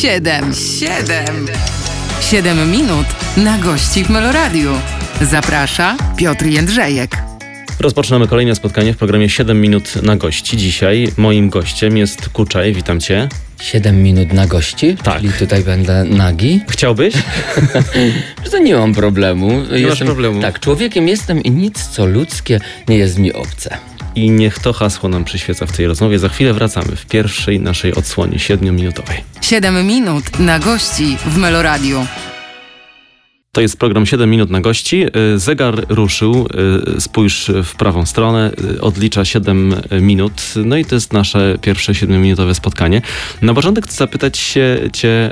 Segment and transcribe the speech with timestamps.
[0.00, 1.46] Siedem, siedem,
[2.20, 4.70] siedem minut na gości w Meloradiu.
[5.20, 7.16] Zaprasza Piotr Jędrzejek.
[7.80, 10.56] Rozpoczynamy kolejne spotkanie w programie 7 minut na gości.
[10.56, 13.28] Dzisiaj moim gościem jest Kuczaj, witam cię.
[13.60, 14.96] 7 minut na gości?
[15.02, 15.20] Tak.
[15.20, 16.60] Czyli tutaj będę nagi?
[16.68, 17.14] Chciałbyś?
[18.44, 19.62] Że to nie mam problemu.
[19.80, 20.40] Nie masz problemu.
[20.40, 23.78] Tak, człowiekiem jestem i nic co ludzkie nie jest mi obce.
[24.14, 26.18] I niech to hasło nam przyświeca w tej rozmowie.
[26.18, 29.20] Za chwilę wracamy w pierwszej naszej odsłonie 7-minutowej.
[29.40, 32.06] Siedem minut na gości w Meloradiu.
[33.52, 35.04] To jest program 7 minut na gości.
[35.34, 36.48] Y, Zegar ruszył,
[36.96, 40.32] y, spójrz w prawą stronę, y, odlicza 7 minut.
[40.64, 43.02] No i to jest nasze pierwsze 7-minutowe spotkanie.
[43.42, 45.30] Na początek chcę zapytać się cię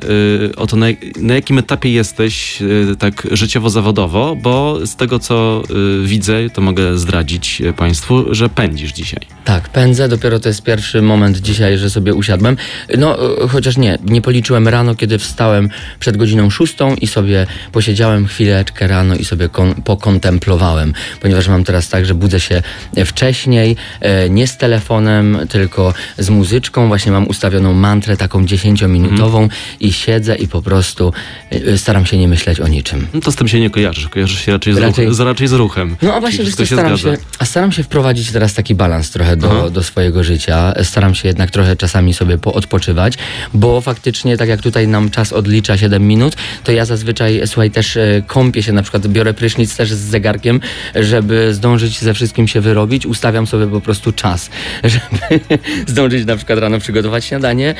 [0.56, 2.58] o to, na, jakim etapie jesteś
[2.98, 5.62] tak życiowo-zawodowo, bo z tego co
[6.04, 9.20] widzę, to mogę zdradzić Państwu, że pędzisz dzisiaj.
[9.44, 12.56] Tak, pędzę, dopiero to jest pierwszy moment dzisiaj, że sobie usiadłem.
[12.98, 15.68] No, chociaż nie, nie policzyłem rano, kiedy wstałem
[16.00, 21.88] przed godziną szóstą i sobie posiedziałem chwileczkę rano i sobie kon- pokontemplowałem, ponieważ mam teraz
[21.88, 22.62] tak, że budzę się
[23.06, 26.88] wcześniej, e, nie z telefonem, tylko z muzyczką.
[26.88, 29.48] Właśnie mam ustawioną mantrę taką dziesięciominutową
[29.80, 31.12] i siedzę i po prostu
[31.50, 33.06] e, staram się nie myśleć o niczym.
[33.14, 35.48] No to z tym się nie kojarzysz, kojarzysz się raczej z, Raczej- Ruch, z, raczej
[35.48, 35.96] z ruchem.
[36.02, 37.16] No a właśnie, wszystko staram zgadza.
[37.16, 39.54] się, a staram się wprowadzić teraz taki balans trochę Aha.
[39.54, 40.74] do, do swojego życia.
[40.82, 43.14] Staram się jednak trochę czasami sobie poodpoczywać,
[43.54, 47.97] bo faktycznie, tak jak tutaj nam czas odlicza 7 minut, to ja zazwyczaj, słuchaj, też
[47.98, 50.60] e, kąpię się, na przykład biorę prysznic też z zegarkiem,
[50.94, 54.50] żeby zdążyć ze wszystkim się wyrobić, ustawiam sobie po prostu czas,
[54.84, 55.40] żeby
[55.86, 57.74] zdążyć na przykład rano przygotować śniadanie,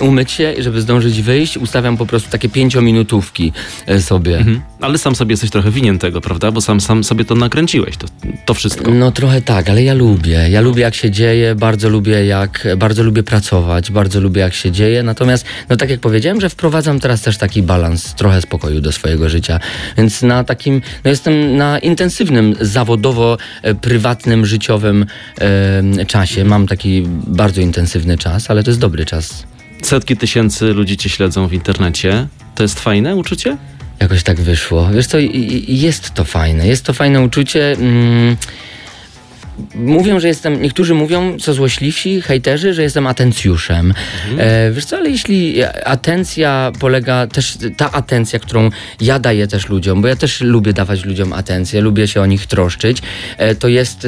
[0.00, 3.52] umyć się, żeby zdążyć wyjść, ustawiam po prostu takie pięciominutówki
[3.86, 4.36] e, sobie.
[4.36, 4.60] Mhm.
[4.80, 6.52] Ale sam sobie jesteś trochę winien tego, prawda?
[6.52, 8.06] Bo sam, sam sobie to nakręciłeś, to,
[8.46, 8.90] to wszystko.
[8.90, 10.48] No trochę tak, ale ja lubię.
[10.50, 14.70] Ja lubię jak się dzieje, bardzo lubię jak, bardzo lubię pracować, bardzo lubię jak się
[14.70, 15.02] dzieje.
[15.02, 19.28] Natomiast, no tak jak powiedziałem, że wprowadzam teraz też taki balans, trochę spokoju do swojego
[19.28, 19.33] życia.
[19.96, 25.06] Więc na takim, no jestem na intensywnym, zawodowo, e, prywatnym, życiowym
[25.40, 26.44] e, czasie.
[26.44, 29.44] Mam taki bardzo intensywny czas, ale to jest dobry czas.
[29.82, 32.26] Setki tysięcy ludzi cię śledzą w internecie.
[32.54, 33.56] To jest fajne uczucie?
[34.00, 34.90] Jakoś tak wyszło.
[34.94, 35.18] Wiesz co,
[35.68, 36.66] jest to fajne.
[36.66, 37.72] Jest to fajne uczucie.
[37.72, 38.36] Mm,
[39.74, 43.94] Mówią, że jestem, niektórzy mówią, co złośliwsi, hejterzy, że jestem atencjuszem.
[44.38, 48.70] E, wiesz co, ale jeśli atencja polega, też ta atencja, którą
[49.00, 52.46] ja daję też ludziom, bo ja też lubię dawać ludziom atencję, lubię się o nich
[52.46, 53.02] troszczyć,
[53.38, 54.06] e, to jest,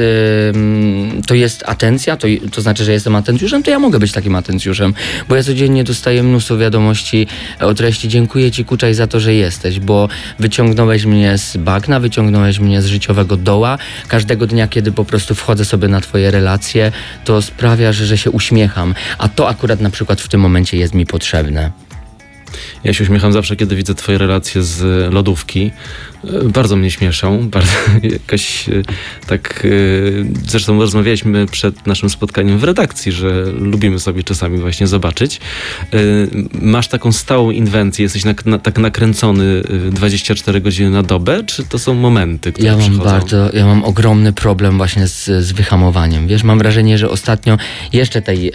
[0.55, 4.35] em, to jest atencja, to, to znaczy, że jestem atencjuszem, to ja mogę być takim
[4.35, 4.95] atencjuszem,
[5.29, 7.27] bo ja codziennie dostaję mnóstwo wiadomości
[7.61, 10.09] o treści, dziękuję ci Kuczaj za to, że jesteś, bo
[10.39, 13.79] wyciągnąłeś mnie z bagna, wyciągnąłeś mnie z życiowego doła,
[14.09, 16.93] każdego dnia, kiedy po prostu wchodzę sobie na twoje relacje,
[17.25, 20.95] to sprawia, że, że się uśmiecham, a to akurat na przykład w tym momencie jest
[20.95, 21.71] mi potrzebne.
[22.85, 24.83] Ja się uśmiecham zawsze, kiedy widzę twoje relacje z
[25.15, 25.71] lodówki.
[26.25, 27.73] E, Bardzo mnie śmieszą, bardzo
[28.03, 28.73] jakoś e,
[29.27, 29.63] tak.
[29.65, 29.69] e,
[30.49, 35.41] Zresztą rozmawialiśmy przed naszym spotkaniem w redakcji, że lubimy sobie czasami właśnie zobaczyć.
[36.63, 41.65] Masz taką stałą inwencję, jesteś nak- na, tak nakręcony e, 24 godziny na dobę, czy
[41.65, 43.05] to są momenty, które Ja mam przychodzą?
[43.11, 46.27] bardzo, ja mam ogromny problem właśnie z, z wyhamowaniem.
[46.29, 47.57] Wiesz, mam wrażenie, że ostatnio
[47.93, 48.53] jeszcze tej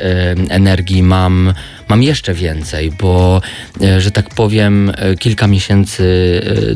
[0.49, 1.53] energii mam,
[1.89, 3.41] mam jeszcze więcej, bo,
[3.99, 6.03] że tak powiem, kilka miesięcy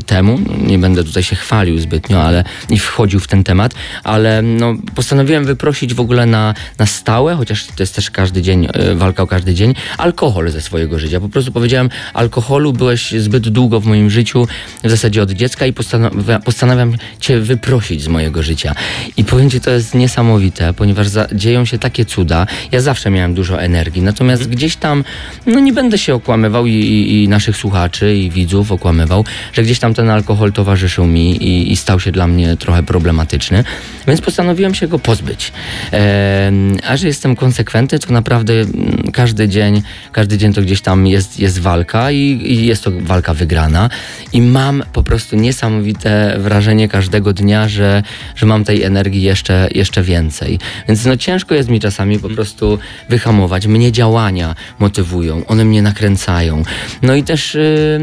[0.06, 3.74] temu, nie będę tutaj się chwalił zbytnio, ale i wchodził w ten temat,
[4.04, 8.68] ale no, postanowiłem wyprosić w ogóle na, na stałe, chociaż to jest też każdy dzień,
[8.72, 11.20] e, walka o każdy dzień, alkohol ze swojego życia.
[11.20, 14.46] Po prostu powiedziałem, alkoholu byłeś zbyt długo w moim życiu,
[14.84, 18.74] w zasadzie od dziecka i postanawia, postanawiam cię wyprosić z mojego życia.
[19.16, 22.46] I powiem ci, to jest niesamowite, ponieważ dzieją się takie cuda.
[22.72, 25.04] Ja zawsze miałem dużo energii, natomiast gdzieś tam,
[25.46, 29.78] no nie będę się okłamywał i, i, i naszych słuchaczy i widzów okłamywał, że gdzieś
[29.78, 33.64] tam ten alkohol towarzyszył mi i, i stał się dla mnie trochę problematyczny,
[34.06, 35.52] więc postanowiłem się go pozbyć.
[35.90, 39.82] Em, a że jestem konsekwentny, to naprawdę mm, każdy dzień,
[40.12, 43.90] każdy dzień to gdzieś tam jest, jest walka i, i jest to walka wygrana
[44.32, 48.02] i mam po prostu niesamowite wrażenie każdego dnia, że,
[48.36, 50.58] że mam tej energii jeszcze, jeszcze więcej.
[50.88, 52.78] Więc no ciężko jest mi czasami po prostu
[53.08, 53.66] wyhamować.
[53.66, 56.62] Mnie działania motywują, one mnie nakręcają.
[57.02, 58.00] No i też y,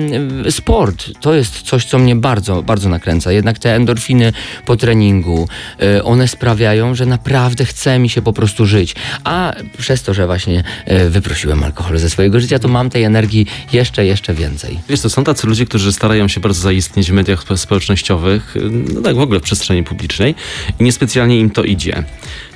[0.49, 3.31] sport to jest coś, co mnie bardzo bardzo, nakręca.
[3.31, 4.33] Jednak te endorfiny
[4.65, 5.47] po treningu,
[5.83, 8.95] y, one sprawiają, że naprawdę chce mi się po prostu żyć.
[9.23, 13.47] A przez to, że właśnie y, wyprosiłem alkohol ze swojego życia, to mam tej energii
[13.73, 14.79] jeszcze, jeszcze więcej.
[14.89, 18.55] Wiesz, to są tacy ludzie, którzy starają się bardzo zaistnieć w mediach społecznościowych,
[18.93, 20.35] no tak w ogóle w przestrzeni publicznej
[20.79, 22.03] i niespecjalnie im to idzie.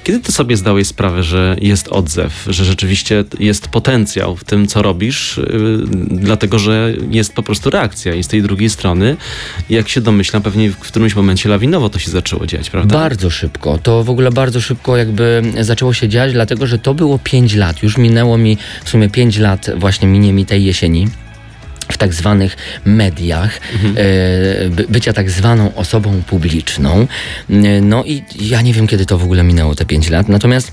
[0.03, 4.81] Kiedy ty sobie zdałeś sprawę, że jest odzew, że rzeczywiście jest potencjał w tym, co
[4.81, 9.17] robisz, yy, dlatego że jest po prostu reakcja i z tej drugiej strony,
[9.69, 12.95] jak się domyślam, pewnie w którymś momencie lawinowo to się zaczęło dziać, prawda?
[12.95, 13.77] Bardzo szybko.
[13.77, 17.83] To w ogóle bardzo szybko jakby zaczęło się dziać, dlatego że to było 5 lat.
[17.83, 21.07] Już minęło mi w sumie 5 lat, właśnie minie mi tej jesieni
[21.91, 23.59] w tak zwanych mediach,
[23.95, 27.07] e, by, bycia tak zwaną osobą publiczną.
[27.49, 30.71] E, No i ja nie wiem, kiedy to w ogóle minęło te 5 lat, natomiast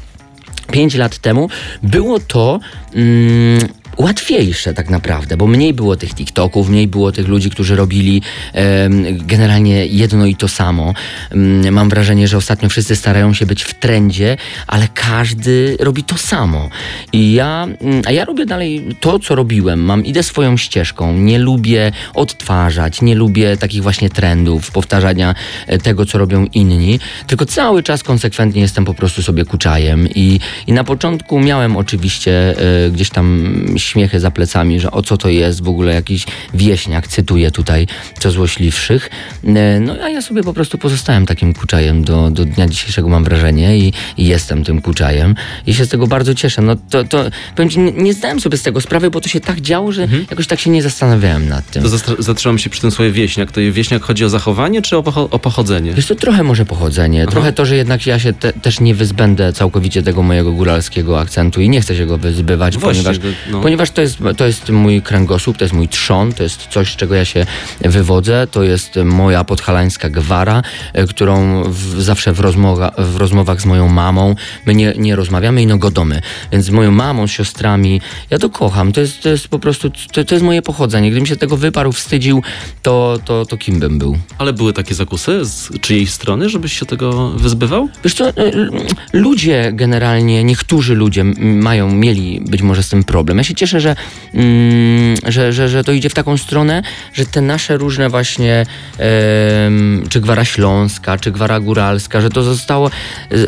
[0.72, 1.48] 5 lat temu
[1.82, 2.60] było to
[2.94, 3.58] mm,
[3.96, 9.04] łatwiejsze tak naprawdę, bo mniej było tych TikToków, mniej było tych ludzi, którzy robili em,
[9.18, 10.94] generalnie jedno i to samo.
[11.30, 14.36] Mm, mam wrażenie, że ostatnio wszyscy starają się być w trendzie,
[14.66, 16.68] ale każdy robi to samo.
[17.12, 19.80] I ja, mm, a ja robię dalej to, co robiłem.
[19.80, 21.18] Mam, idę swoją ścieżką.
[21.18, 25.34] Nie lubię odtwarzać, nie lubię takich właśnie trendów, powtarzania
[25.66, 30.40] e, tego, co robią inni, tylko cały czas konsekwentnie jestem po prostu sobie kuczajem i,
[30.66, 32.54] i na początku miałem oczywiście
[32.86, 37.08] e, gdzieś tam śmiechy za plecami, że o co to jest w ogóle jakiś wieśniak,
[37.08, 37.86] cytuję tutaj
[38.18, 39.10] co złośliwszych.
[39.44, 43.24] E, No a ja sobie po prostu pozostałem takim kuczajem do, do dnia dzisiejszego mam
[43.24, 45.34] wrażenie i, i jestem tym kuczajem
[45.66, 46.62] i się z tego bardzo cieszę.
[46.62, 47.24] No to, to
[47.56, 50.08] powiem ci, nie, nie zdałem sobie z tego sprawy, bo to się tak działo, że
[50.30, 51.82] jakoś tak się nie zastanawiałem nad tym.
[51.82, 51.88] To
[52.22, 53.52] zatrzymam się przy tym słowie wieśniak.
[53.52, 55.92] To wieśniak chodzi o zachowanie czy o, pocho- o pochodzenie?
[55.94, 59.52] Wiesz, to trochę może pochodzenie, trochę to, że jednak ja się te, też nie wyzbędę
[59.52, 63.60] całkowicie tego mojego góralskiego akcentu i nie chcę się go wyzbywać, Właśnie, ponieważ, no.
[63.60, 66.96] ponieważ to, jest, to jest mój kręgosłup, to jest mój trzon, to jest coś, z
[66.96, 67.46] czego ja się
[67.80, 70.62] wywodzę, to jest moja podhalańska gwara,
[70.92, 74.34] e, którą w, zawsze w, rozmowa, w rozmowach z moją mamą,
[74.66, 76.20] my nie, nie rozmawiamy i no godomy,
[76.52, 78.00] więc z moją mamą, z siostrami,
[78.30, 81.26] ja to kocham, to jest, to jest po prostu, to, to jest moje pochodzenie, gdybym
[81.26, 82.42] się tego wyparł, wstydził,
[82.82, 84.18] to, to, to kim bym był?
[84.38, 87.88] Ale były takie zakusy z czyjejś strony, żebyś się tego wyzbywał?
[88.04, 88.70] Wiesz co, l-
[89.12, 93.38] ludzie generalnie, niektórzy ludzie mają, mieli być może z tym problem.
[93.38, 93.96] Ja się cieszę, że,
[94.34, 96.82] mm, że, że, że to idzie w taką stronę,
[97.12, 98.66] że te nasze różne właśnie,
[98.98, 103.38] em, czy gwara śląska, czy gwara góralska, że to zostało, e, e,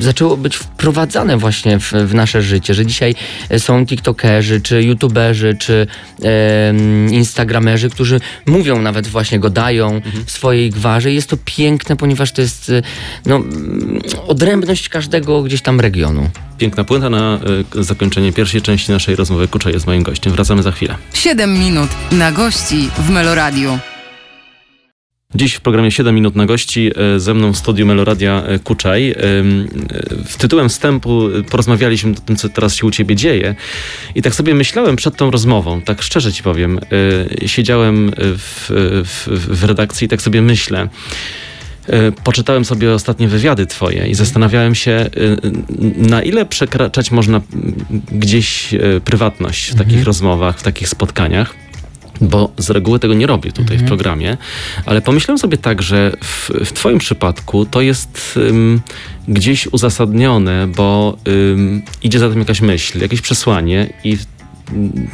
[0.00, 3.14] zaczęło być wprowadzane właśnie w, w nasze życie, że dzisiaj
[3.58, 5.86] są tiktokerzy, czy youtuberzy, czy
[6.22, 11.12] em, instagramerzy, którzy mówią nawet właśnie, go dają w swojej gwarze.
[11.12, 12.82] Jest to piękne, ponieważ to jest e,
[13.26, 13.42] no,
[14.26, 16.30] odrębność każdego gdzieś tam regionu.
[16.58, 17.40] Piękna puenta na
[17.74, 19.48] zakończenie pierwszej części naszej rozmowy.
[19.58, 20.32] Kucza jest moim gościem.
[20.32, 20.96] Wracamy za chwilę.
[21.14, 23.78] 7 minut na gości w Meloradiu.
[25.34, 29.10] Dziś w programie 7 minut na gości e, ze mną w studiu Meloradia e, Kuczaj.
[29.10, 29.14] E,
[30.24, 33.54] W tytułem wstępu porozmawialiśmy o tym, co teraz się u ciebie dzieje.
[34.14, 36.80] I tak sobie myślałem przed tą rozmową, tak szczerze ci powiem,
[37.46, 38.66] siedziałem w,
[39.04, 40.88] w, w redakcji i tak sobie myślę.
[41.88, 45.08] E, Poczytałem sobie ostatnie wywiady twoje i zastanawiałem się, e,
[45.96, 47.40] na ile przekraczać można
[48.12, 51.54] gdzieś e, prywatność w takich rozmowach, w takich spotkaniach
[52.20, 54.36] bo z reguły tego nie robię tutaj w programie,
[54.86, 58.80] ale pomyślałem sobie tak, że w, w Twoim przypadku to jest ym,
[59.28, 64.18] gdzieś uzasadnione, bo ym, idzie za tym jakaś myśl, jakieś przesłanie i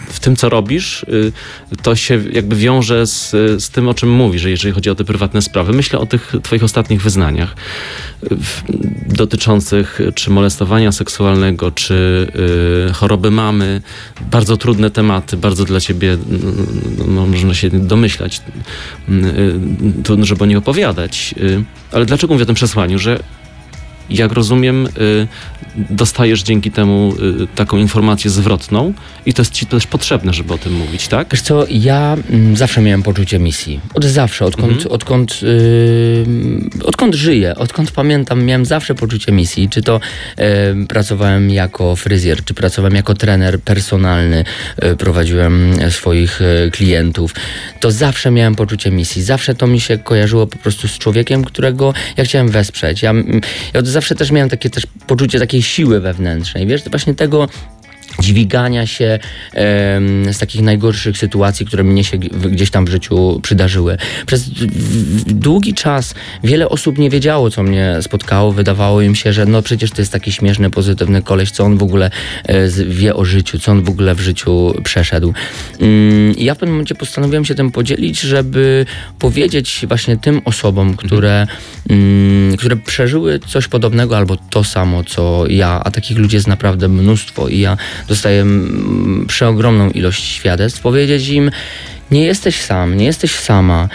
[0.09, 1.33] w, tym, co robisz, y,
[1.83, 3.31] to się jakby wiąże z,
[3.65, 5.73] z tym, o czym mówisz, że jeżeli chodzi o te prywatne sprawy.
[5.73, 7.57] Myślę o tych Twoich ostatnich wyznaniach
[9.07, 12.27] dotyczących czy molestowania seksualnego, czy
[12.91, 13.83] y, choroby mamy.
[14.31, 16.19] Bardzo trudne tematy, bardzo dla Ciebie,
[17.09, 18.41] no, można się domyślać,
[19.09, 21.35] y, trudno, żeby o nich opowiadać.
[21.93, 23.21] Ale dlaczego mówię o tym przesłaniu, że
[24.11, 25.27] jak rozumiem, y,
[25.77, 28.93] dostajesz dzięki temu y, taką informację zwrotną
[29.27, 31.29] i to jest ci też potrzebne, żeby o tym mówić, tak?
[31.33, 33.81] Wiesz co, ja mm, zawsze miałem poczucie misji.
[33.95, 36.27] Od zawsze, odkąd, odkąd, yy,
[36.85, 39.69] odkąd żyję, odkąd pamiętam, miałem zawsze poczucie misji.
[39.69, 40.01] Czy to
[40.39, 44.45] yy, pracowałem jako fryzjer, czy pracowałem jako trener personalny,
[44.83, 47.35] yy, prowadziłem e, swoich yy, klientów,
[47.81, 49.23] to zawsze miałem poczucie misji.
[49.23, 53.03] Zawsze to mi się kojarzyło po prostu z człowiekiem, którego ja chciałem wesprzeć.
[53.03, 53.41] Ja, mm,
[53.75, 57.49] ja od zawsze też miałem takie też poczucie takiej siły wewnętrznej, wiesz, właśnie tego,
[58.21, 59.19] dźwigania się
[59.53, 63.97] em, z takich najgorszych sytuacji, które mnie się gdzieś tam w życiu przydarzyły.
[64.27, 64.51] Przez
[65.27, 68.53] długi czas wiele osób nie wiedziało, co mnie spotkało.
[68.53, 71.83] Wydawało im się, że no przecież to jest taki śmieszny, pozytywny koleś, co on w
[71.83, 72.11] ogóle
[72.45, 75.35] e, wie o życiu, co on w ogóle w życiu przeszedł.
[76.37, 78.87] I ja w pewnym momencie postanowiłem się tym podzielić, żeby
[79.19, 81.47] powiedzieć właśnie tym osobom, które,
[81.91, 86.89] mm, które przeżyły coś podobnego albo to samo, co ja, a takich ludzi jest naprawdę
[86.89, 87.77] mnóstwo i ja
[88.09, 91.51] dostaję mm, przeogromną ilość świadectw, powiedzieć im,
[92.11, 93.89] nie jesteś sam, nie jesteś sama.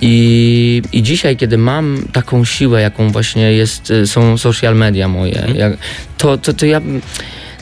[0.00, 5.46] I, I dzisiaj, kiedy mam taką siłę, jaką właśnie jest, y, są social media moje,
[5.54, 5.72] jak,
[6.18, 6.80] to, to, to ja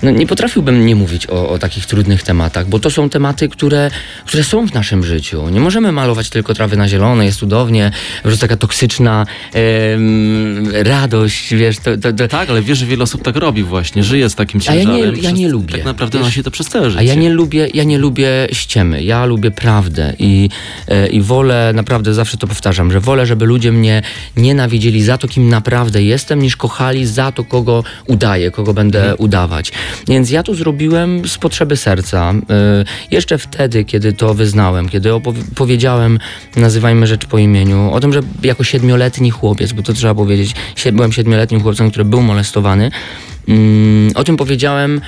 [0.02, 3.90] no, nie potrafiłbym nie mówić o, o takich trudnych tematach, bo to są tematy, które,
[4.26, 5.48] które są w naszym życiu.
[5.48, 11.54] Nie możemy malować tylko trawy na zielono, jest cudownie, po prostu taka toksyczna em, radość,
[11.54, 14.34] wiesz, to, to, to, Tak, ale wiesz, że wiele osób tak robi właśnie, żyje z
[14.34, 15.16] takim A ja nie- ciężarem.
[15.22, 15.74] ja nie przez- lubię.
[15.74, 17.00] Tak naprawdę Wiesz, nosi to przez całe życie.
[17.00, 20.48] A ja nie lubię, ja nie lubię ściemy, ja lubię prawdę i,
[20.88, 24.02] e, i wolę, naprawdę zawsze to powtarzam, że wolę, żeby ludzie mnie
[24.36, 29.72] nienawidzieli za to, kim naprawdę jestem, niż kochali za to, kogo udaję, kogo będę udawać.
[30.08, 32.30] Więc ja to zrobiłem z potrzeby serca.
[32.50, 35.10] E, Jeszcze wtedy, kiedy to wyznałem, kiedy
[35.54, 36.18] powiedziałem,
[36.56, 40.54] nazywajmy rzecz po imieniu, o tym, że jako siedmioletni chłopiec, bo to trzeba powiedzieć,
[40.92, 42.90] byłem siedmioletnim chłopcem, który był molestowany,
[43.48, 45.00] mm, o tym powiedziałem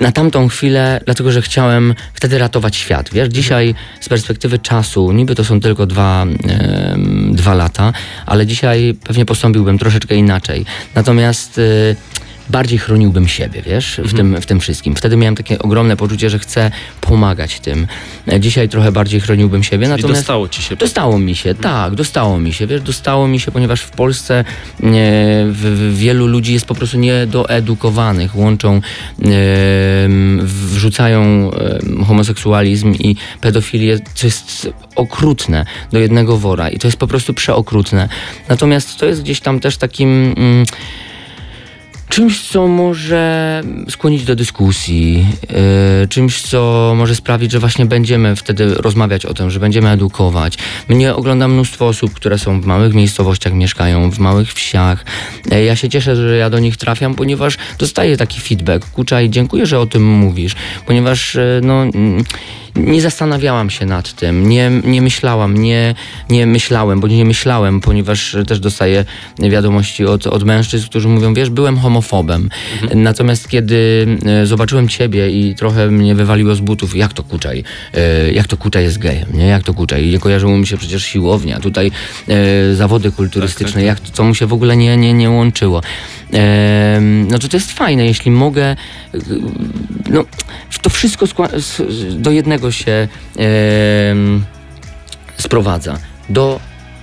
[0.00, 3.10] na tamtą chwilę, dlatego że chciałem wtedy ratować świat.
[3.12, 7.92] Wiesz, dzisiaj z perspektywy czasu, niby to są tylko dwa, em, dwa lata,
[8.26, 10.64] ale dzisiaj pewnie postąpiłbym troszeczkę inaczej.
[10.94, 11.96] Natomiast y,
[12.50, 14.94] bardziej chroniłbym siebie, wiesz, w, tym, w tym wszystkim.
[14.94, 16.70] Wtedy miałem takie ogromne poczucie, że chcę
[17.00, 17.86] pomagać tym.
[18.40, 20.20] Dzisiaj trochę bardziej chroniłbym siebie, I natomiast...
[20.20, 20.76] dostało ci się.
[20.76, 24.44] Dostało mi się, tak, dostało mi się, wiesz, dostało mi się, ponieważ w Polsce e,
[25.46, 28.80] w, wielu ludzi jest po prostu niedoedukowanych, łączą, e,
[30.42, 31.50] wrzucają
[32.00, 37.34] e, homoseksualizm i pedofilię, co jest okrutne do jednego wora i to jest po prostu
[37.34, 38.08] przeokrutne.
[38.48, 40.34] Natomiast to jest gdzieś tam też takim...
[40.36, 40.66] Mm,
[42.12, 45.26] czymś, co może skłonić do dyskusji,
[46.00, 50.58] yy, czymś, co może sprawić, że właśnie będziemy wtedy rozmawiać o tym, że będziemy edukować.
[50.88, 55.04] Mnie ogląda mnóstwo osób, które są w małych miejscowościach, mieszkają w małych wsiach.
[55.50, 58.90] E, Ja się cieszę, że ja do nich trafiam, ponieważ dostaję taki feedback.
[58.90, 60.54] Kuczaj, dziękuję, że o tym mówisz,
[60.86, 61.84] ponieważ e, no...
[62.76, 65.94] nie zastanawiałam się nad tym, nie, nie myślałam, nie,
[66.30, 69.04] nie myślałem, bo nie myślałem, ponieważ też dostaję
[69.38, 72.48] wiadomości od, od mężczyzn, którzy mówią, wiesz, byłem homofobem.
[72.94, 77.64] Natomiast kiedy e, zobaczyłem ciebie i trochę mnie wywaliło z butów, jak to kuczaj,
[77.94, 79.46] e, jak to kuczaj jest gejem, nie?
[79.46, 80.06] Jak to kuczaj?
[80.06, 81.90] Nie kojarzyło mi się przecież siłownia, tutaj
[82.28, 85.80] e, zawody kulturystyczne, tak, jak to, co mu się w ogóle nie, nie, nie łączyło.
[87.28, 88.76] No to jest fajne, jeśli mogę,
[89.14, 89.18] y,
[90.10, 90.24] no
[90.82, 91.26] to wszystko
[92.10, 93.08] do jednego się
[95.38, 95.98] sprowadza.
[96.28, 96.60] Do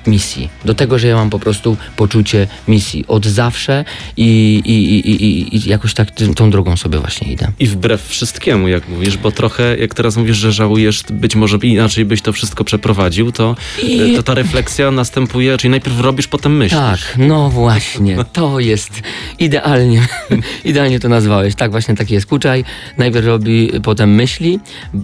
[0.10, 0.50] misji.
[0.66, 3.86] Do tego, że ja mam po prostu poczucie misji od zawsze
[4.18, 7.52] i, i, i, i, i jakoś tak ty- tą drogą sobie właśnie idę.
[7.60, 12.06] I wbrew wszystkiemu, jak mówisz, bo trochę, jak teraz mówisz, że żałujesz, być może inaczej
[12.06, 16.80] byś to wszystko przeprowadził, to, I- to ta refleksja następuje, czyli najpierw robisz, potem myślisz.
[16.80, 19.02] Tak, no właśnie, to jest
[19.40, 20.08] idealnie,
[20.66, 21.56] idealnie to nazwałeś.
[21.56, 22.64] Tak, właśnie taki jest Kuczaj.
[22.98, 24.60] Najpierw robi, potem myśli.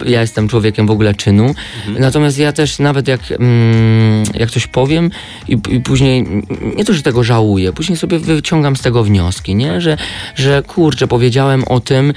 [0.06, 1.54] Ja jestem człowiekiem w ogóle czynu.
[1.98, 4.95] Natomiast ja też nawet jak, mm, jak coś powiem
[5.48, 6.26] i, i później,
[6.76, 9.80] nie to, że tego żałuję, później sobie wyciągam z tego wnioski, nie?
[9.80, 9.96] Że,
[10.34, 12.12] że kurczę, powiedziałem o tym,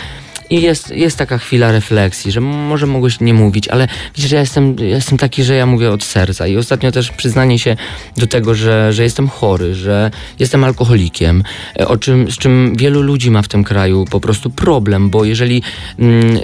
[0.49, 4.75] i jest, jest taka chwila refleksji, że może mogłeś nie mówić, ale widzisz, ja jestem,
[4.79, 6.47] ja jestem taki, że ja mówię od serca.
[6.47, 7.75] I ostatnio też przyznanie się
[8.17, 11.43] do tego, że, że jestem chory, że jestem alkoholikiem,
[11.79, 15.25] e, o czym, z czym wielu ludzi ma w tym kraju po prostu problem, bo
[15.25, 15.61] jeżeli
[15.99, 16.39] mm,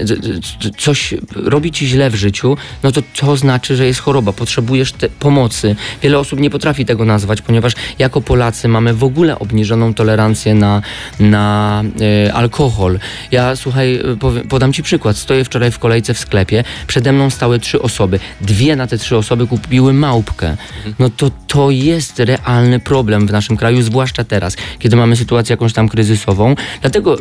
[0.77, 5.75] coś robi ci źle w życiu, no to to znaczy, że jest choroba, potrzebujesz pomocy.
[6.01, 10.81] Wiele osób nie potrafi tego nazwać, ponieważ jako Polacy mamy w ogóle obniżoną tolerancję na,
[11.19, 11.83] na
[12.27, 12.99] e, alkohol.
[13.31, 15.17] Ja słuchaj, powiem, podam ci przykład.
[15.17, 18.19] Stoję wczoraj w kolejce w sklepie, przede mną stały trzy osoby.
[18.41, 20.57] Dwie na te trzy osoby kupiły małpkę.
[20.99, 25.73] No to to jest realny problem w naszym kraju, zwłaszcza teraz, kiedy mamy sytuację jakąś
[25.73, 26.55] tam kryzysową.
[26.81, 27.17] Dlatego,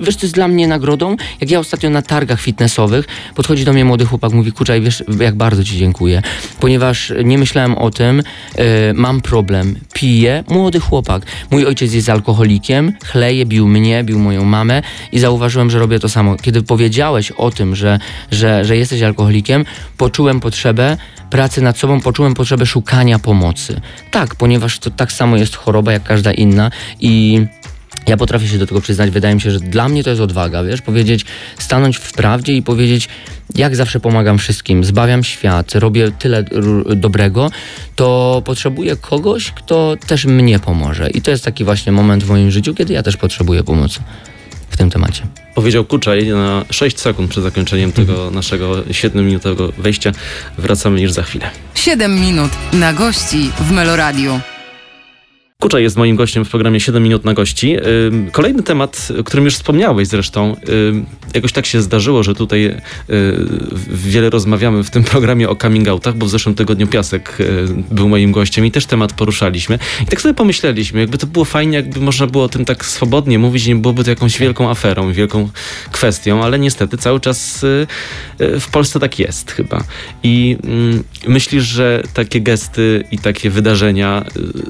[0.00, 1.16] wiesz, co jest dla mnie nagrodą?
[1.40, 5.34] Jak ja ostatnio na targach fitnessowych podchodzi do mnie młody chłopak, mówi, kurczaj, wiesz, jak
[5.34, 6.22] bardzo ci dziękuję,
[6.60, 8.22] ponieważ nie myślałem o tym,
[8.56, 11.22] e, mam problem, piję, młody chłopak.
[11.50, 16.08] Mój ojciec jest alkoholikiem, chleje, bił mnie, bił moją mamę i zauważyłem, że robię to
[16.08, 16.36] samo.
[16.36, 17.98] Kiedy powiedziałeś o tym, że,
[18.30, 19.64] że, że jesteś alkoholikiem,
[19.96, 20.96] poczułem potrzebę
[21.30, 23.80] pracy nad sobą, poczułem potrzebę szukania pomocy.
[24.10, 26.70] Tak, ponieważ to tak samo jest choroba jak każda inna
[27.00, 27.40] i
[28.12, 29.10] Ja potrafię się do tego przyznać.
[29.10, 31.24] Wydaje mi się, że dla mnie to jest odwaga, wiesz, powiedzieć,
[31.58, 33.08] stanąć w prawdzie i powiedzieć,
[33.54, 36.44] jak zawsze pomagam wszystkim, zbawiam świat, robię tyle
[36.96, 37.50] dobrego,
[37.96, 41.10] to potrzebuję kogoś, kto też mnie pomoże.
[41.10, 44.00] I to jest taki właśnie moment w moim życiu, kiedy ja też potrzebuję pomocy
[44.70, 45.22] w tym temacie.
[45.54, 50.12] Powiedział Kuczaj na 6 sekund przed zakończeniem tego naszego 7-minutowego wejścia.
[50.58, 51.50] Wracamy już za chwilę.
[51.74, 54.40] 7 minut na gości w Meloradiu.
[55.62, 57.76] Kuczaj jest moim gościem w programie 7 minut na gości.
[58.32, 60.56] Kolejny temat, o którym już wspomniałeś zresztą,
[61.34, 62.76] jakoś tak się zdarzyło, że tutaj y,
[63.88, 68.08] wiele rozmawiamy w tym programie o coming outach, bo w zeszłym tygodniu Piasek y, był
[68.08, 69.78] moim gościem i też temat poruszaliśmy.
[70.02, 73.38] I tak sobie pomyśleliśmy, jakby to było fajnie, jakby można było o tym tak swobodnie
[73.38, 75.48] mówić, nie byłoby to jakąś wielką aferą wielką
[75.92, 77.86] kwestią, ale niestety cały czas y,
[78.38, 79.84] w Polsce tak jest chyba.
[80.22, 84.24] I mm, myślisz, że takie gesty i takie wydarzenia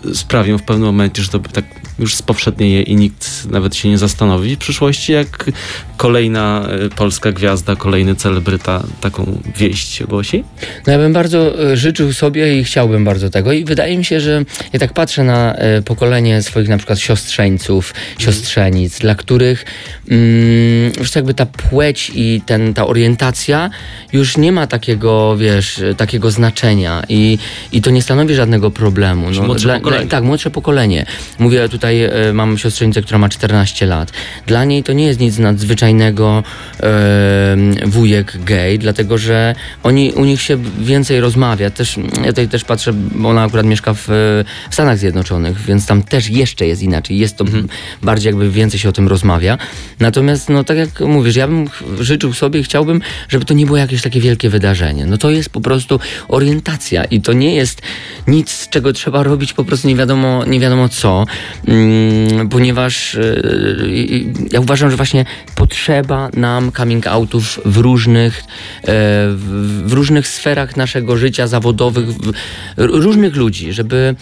[0.07, 1.65] y, sprawią w pewnym momencie, że to tak
[1.99, 5.51] już spowszednieje i nikt nawet się nie zastanowi w przyszłości, jak
[5.97, 10.45] kolejna y, polska gwiazda, kolejny celebryta taką wieść głosi?
[10.87, 14.21] No ja bym bardzo e, życzył sobie i chciałbym bardzo tego i wydaje mi się,
[14.21, 19.65] że ja tak patrzę na pokolenie swoich na przykład siostrzeńców, siostrzenic, dla których
[20.11, 23.71] mm, już jakby ta płeć i ten, ta orientacja
[24.13, 26.42] już nie ma takiego, wiesz, takiego znaczenia
[27.09, 27.39] i,
[27.73, 29.27] i to nie stanowi żadnego problemu.
[29.27, 30.07] Czyli młodsze pokolenie.
[30.07, 31.07] tak, młodsze pokolenie.
[31.39, 34.13] Mówię tutaj, e, mam siostrzenicę, która ma 14 lat.
[34.47, 36.43] Dla niej to nie jest nic nadzwyczajnego
[36.83, 37.57] e,
[37.87, 41.71] wujek gay, dlatego że oni, u nich się więcej rozmawia.
[41.71, 44.05] Też, ja tutaj też patrzę, bo ona akurat mieszka w,
[44.71, 47.19] w Stanach Zjednoczonych, więc tam też jeszcze jest inaczej.
[47.19, 47.45] Jest to
[48.03, 49.59] bardziej jakby więcej się o tym rozmawia.
[50.01, 51.69] Natomiast, no tak jak mówisz, ja bym
[52.01, 55.07] życzył sobie i chciałbym, żeby to nie było jakieś takie wielkie wydarzenie.
[55.07, 56.01] No to jest po prostu
[56.33, 57.83] orientacja i to nie jest
[58.27, 61.27] nic, czego trzeba robić po prostu nie wiadomo, nie wiadomo co,
[61.67, 65.25] mm, ponieważ yy, ja uważam, że właśnie
[65.55, 68.45] potrzeba nam coming outów w różnych, e,
[69.85, 72.07] w, różnych sferach naszego życia zawodowych,
[72.77, 74.15] różnych ludzi, żeby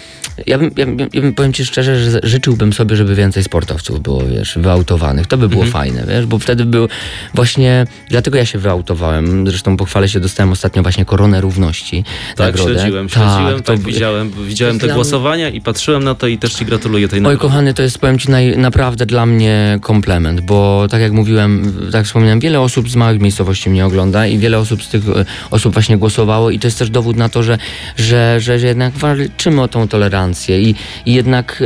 [0.46, 4.22] ja bym, ja, ja bym powiem ci szczerze, że życzyłbym sobie, żeby więcej sportowców było,
[4.24, 5.26] wiesz, wyautowanych.
[5.26, 6.88] To by było fajne, wiesz, bo wtedy był
[7.34, 9.46] właśnie, dlatego ja się wyautowałem.
[9.46, 11.99] Zresztą pochwalę się, dostałem ostatnio właśnie koronę równości.
[12.36, 12.74] Tak, nagrodę.
[12.74, 16.64] śledziłem, śledziłem, tak, to- widziałem, widziałem te głosowania i patrzyłem na to i też ci
[16.64, 17.40] gratuluję tej Oj, nagrody.
[17.40, 21.94] kochany, to jest, powiem ci, naj, naprawdę dla mnie komplement, bo tak jak mówiłem, tak
[21.94, 25.24] jak wspomniałem, wiele osób z małych miejscowości mnie ogląda i wiele osób z tych e,
[25.50, 27.58] osób właśnie głosowało i to jest też dowód na to, że,
[27.96, 30.74] że, że, że jednak walczymy o tą tolerancję i,
[31.06, 31.62] i jednak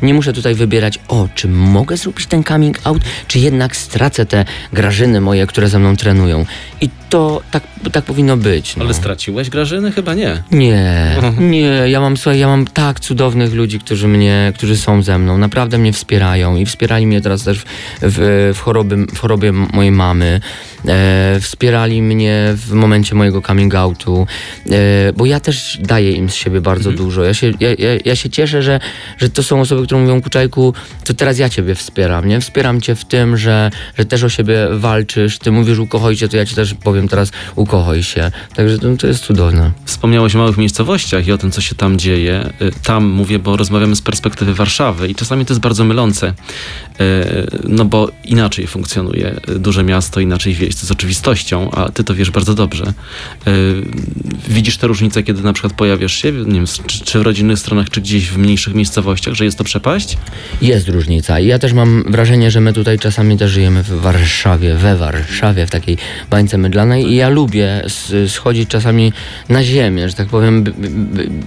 [0.00, 4.26] e, nie muszę tutaj wybierać, o, czy mogę zrobić ten coming out, czy jednak stracę
[4.26, 6.46] te grażyny moje, które ze mną trenują.
[6.80, 8.76] I to tak, tak powinno być.
[8.76, 8.84] No.
[8.84, 9.92] Ale straciłeś Grażyny?
[9.92, 10.42] Chyba nie.
[10.50, 15.18] Nie, nie, ja mam, słuchaj, ja mam tak cudownych ludzi, którzy mnie, którzy są ze
[15.18, 17.62] mną, naprawdę mnie wspierają i wspierali mnie teraz też
[18.02, 20.40] w, w, chorobie, w chorobie mojej mamy,
[20.88, 24.26] e, wspierali mnie w momencie mojego coming outu,
[24.70, 27.24] e, bo ja też daję im z siebie bardzo dużo.
[27.24, 28.80] Ja się, ja, ja, ja się cieszę, że,
[29.18, 32.40] że to są osoby, które mówią, Kuczajku, to teraz ja ciebie wspieram, nie?
[32.40, 36.36] Wspieram cię w tym, że, że też o siebie walczysz, ty mówisz ukochaj się, to
[36.36, 38.30] ja ci też powiem teraz ukochaj się.
[38.54, 39.70] Także to, to jest cudowne.
[39.84, 42.50] Wspomniałeś o małych miejscowościach i o tym, co się tam dzieje.
[42.62, 46.34] Y, Tam mówię, bo rozmawiamy z perspektywy Warszawy i czasami to jest bardzo mylące,
[47.00, 50.73] Y, no bo inaczej funkcjonuje duże miasto, inaczej wieś.
[50.74, 52.92] To jest oczywistością, a ty to wiesz bardzo dobrze.
[54.48, 57.90] Widzisz te różnice, kiedy na przykład pojawiasz się, nie wiem, czy, czy w rodzinnych stronach,
[57.90, 60.16] czy gdzieś w mniejszych miejscowościach, że jest to przepaść?
[60.62, 64.96] Jest różnica ja też mam wrażenie, że my tutaj czasami też żyjemy w Warszawie, we
[64.96, 65.98] Warszawie, w takiej
[66.30, 67.82] bańce mydlanej i ja lubię
[68.28, 69.12] schodzić czasami
[69.48, 70.64] na ziemię, że tak powiem.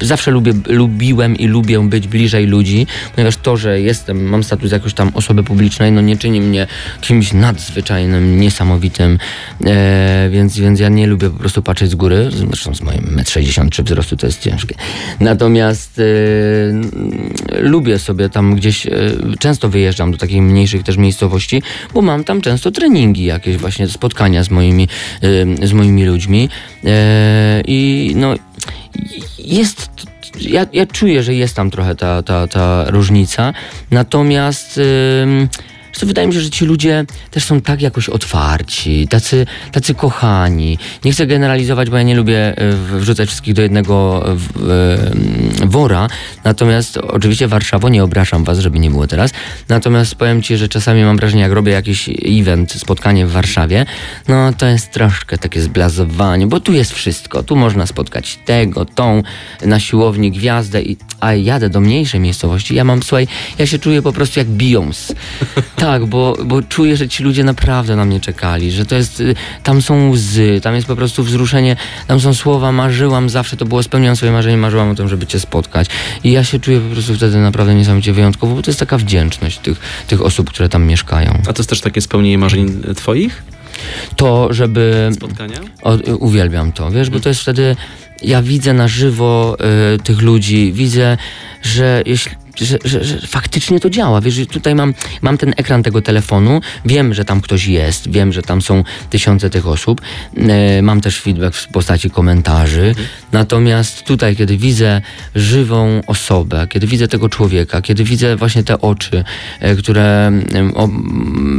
[0.01, 4.93] Zawsze lubię, lubiłem i lubię być bliżej ludzi, ponieważ to, że jestem, mam status jakoś
[4.93, 6.67] tam osoby publicznej, no nie czyni mnie
[7.01, 9.19] kimś nadzwyczajnym, niesamowitym,
[9.65, 13.79] e, więc, więc ja nie lubię po prostu patrzeć z góry, zresztą z moim 1,63
[13.79, 14.75] m wzrostu to jest ciężkie.
[15.19, 15.99] Natomiast
[16.69, 16.91] mm,
[17.59, 18.91] lubię sobie tam gdzieś, e,
[19.39, 21.61] często wyjeżdżam do takich mniejszych też miejscowości,
[21.93, 24.87] bo mam tam często treningi, jakieś właśnie spotkania z moimi,
[25.61, 26.49] e, z moimi ludźmi
[27.67, 28.35] i no
[29.37, 29.89] jest
[30.41, 33.53] ja, ja czuję, że jest tam trochę ta, ta, ta różnica,
[33.91, 34.79] natomiast
[35.99, 40.77] to wydaje mi się, że ci ludzie też są tak jakoś otwarci, tacy, tacy kochani.
[41.05, 46.07] Nie chcę generalizować, bo ja nie lubię e, wrzucać wszystkich do jednego e, e, wora.
[46.43, 49.31] Natomiast oczywiście Warszawo, nie obrażam was, żeby nie było teraz.
[49.69, 53.85] Natomiast powiem ci, że czasami mam wrażenie, jak robię jakiś event, spotkanie w Warszawie,
[54.27, 57.43] no to jest troszkę takie zblazowanie, bo tu jest wszystko.
[57.43, 59.23] Tu można spotkać tego, tą,
[59.65, 62.75] na siłowni gwiazdę, i, a jadę do mniejszej miejscowości.
[62.75, 65.13] Ja mam, słuchaj, ja się czuję po prostu jak Beyoncé.
[65.77, 69.35] Tak, bo, bo czuję, że ci ludzie naprawdę na mnie czekali, że to jest, y,
[69.63, 71.75] tam są łzy, tam jest po prostu wzruszenie,
[72.07, 75.39] tam są słowa, marzyłam zawsze, to było, spełniłam swoje marzenie, marzyłam o tym, żeby cię
[75.39, 75.87] spotkać.
[76.23, 79.57] I ja się czuję po prostu wtedy naprawdę niesamowicie wyjątkowo, bo to jest taka wdzięczność
[79.57, 81.41] tych, tych osób, które tam mieszkają.
[81.47, 83.43] A to jest też takie spełnienie marzeń twoich?
[84.15, 85.09] To, żeby...
[85.13, 85.59] Spotkania?
[85.81, 87.75] O, uwielbiam to, wiesz, bo to jest wtedy,
[88.23, 89.57] ja widzę na żywo
[89.95, 91.17] y, tych ludzi, widzę,
[91.61, 94.21] że jeśli że, że, że faktycznie to działa.
[94.21, 98.33] Wiesz, że tutaj mam, mam ten ekran tego telefonu, wiem, że tam ktoś jest, wiem,
[98.33, 100.01] że tam są tysiące tych osób,
[100.37, 102.95] e, mam też feedback w postaci komentarzy.
[103.31, 105.01] Natomiast tutaj, kiedy widzę
[105.35, 109.23] żywą osobę, kiedy widzę tego człowieka, kiedy widzę właśnie te oczy,
[109.59, 110.31] e, które
[110.75, 110.87] o,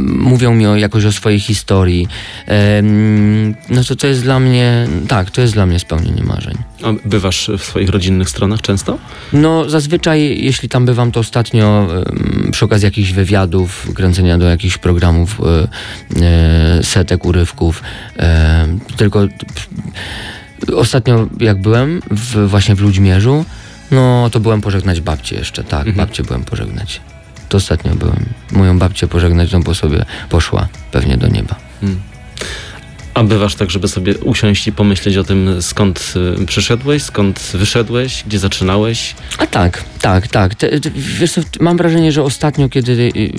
[0.05, 2.07] mówią mi o, jakoś o swojej historii,
[2.45, 6.57] em, no to to jest dla mnie, tak, to jest dla mnie spełnienie marzeń.
[6.83, 8.97] A bywasz w swoich rodzinnych stronach często?
[9.33, 11.87] No, zazwyczaj, jeśli tam bywam, to ostatnio
[12.51, 15.67] przy okazji jakichś wywiadów, kręcenia do jakichś programów, e,
[16.21, 17.83] e, setek, urywków,
[18.97, 19.27] tylko
[20.75, 23.45] ostatnio jak byłem w, właśnie w Ludźmierzu,
[23.91, 25.95] no to byłem pożegnać babcię jeszcze, tak, Mhm.
[25.97, 27.01] babcię byłem pożegnać.
[27.49, 28.25] To ostatnio byłem.
[28.51, 31.55] Moją babcię pożegnać, no bo sobie poszła pewnie do nieba.
[31.81, 31.99] Hmm.
[33.13, 38.23] A bywasz tak, żeby sobie usiąść i pomyśleć o tym, skąd y, przyszedłeś, skąd wyszedłeś,
[38.27, 39.15] gdzie zaczynałeś?
[39.37, 40.55] A tak, tak, tak.
[40.55, 43.31] Te, te, wiesz co, mam wrażenie, że ostatnio, kiedy y,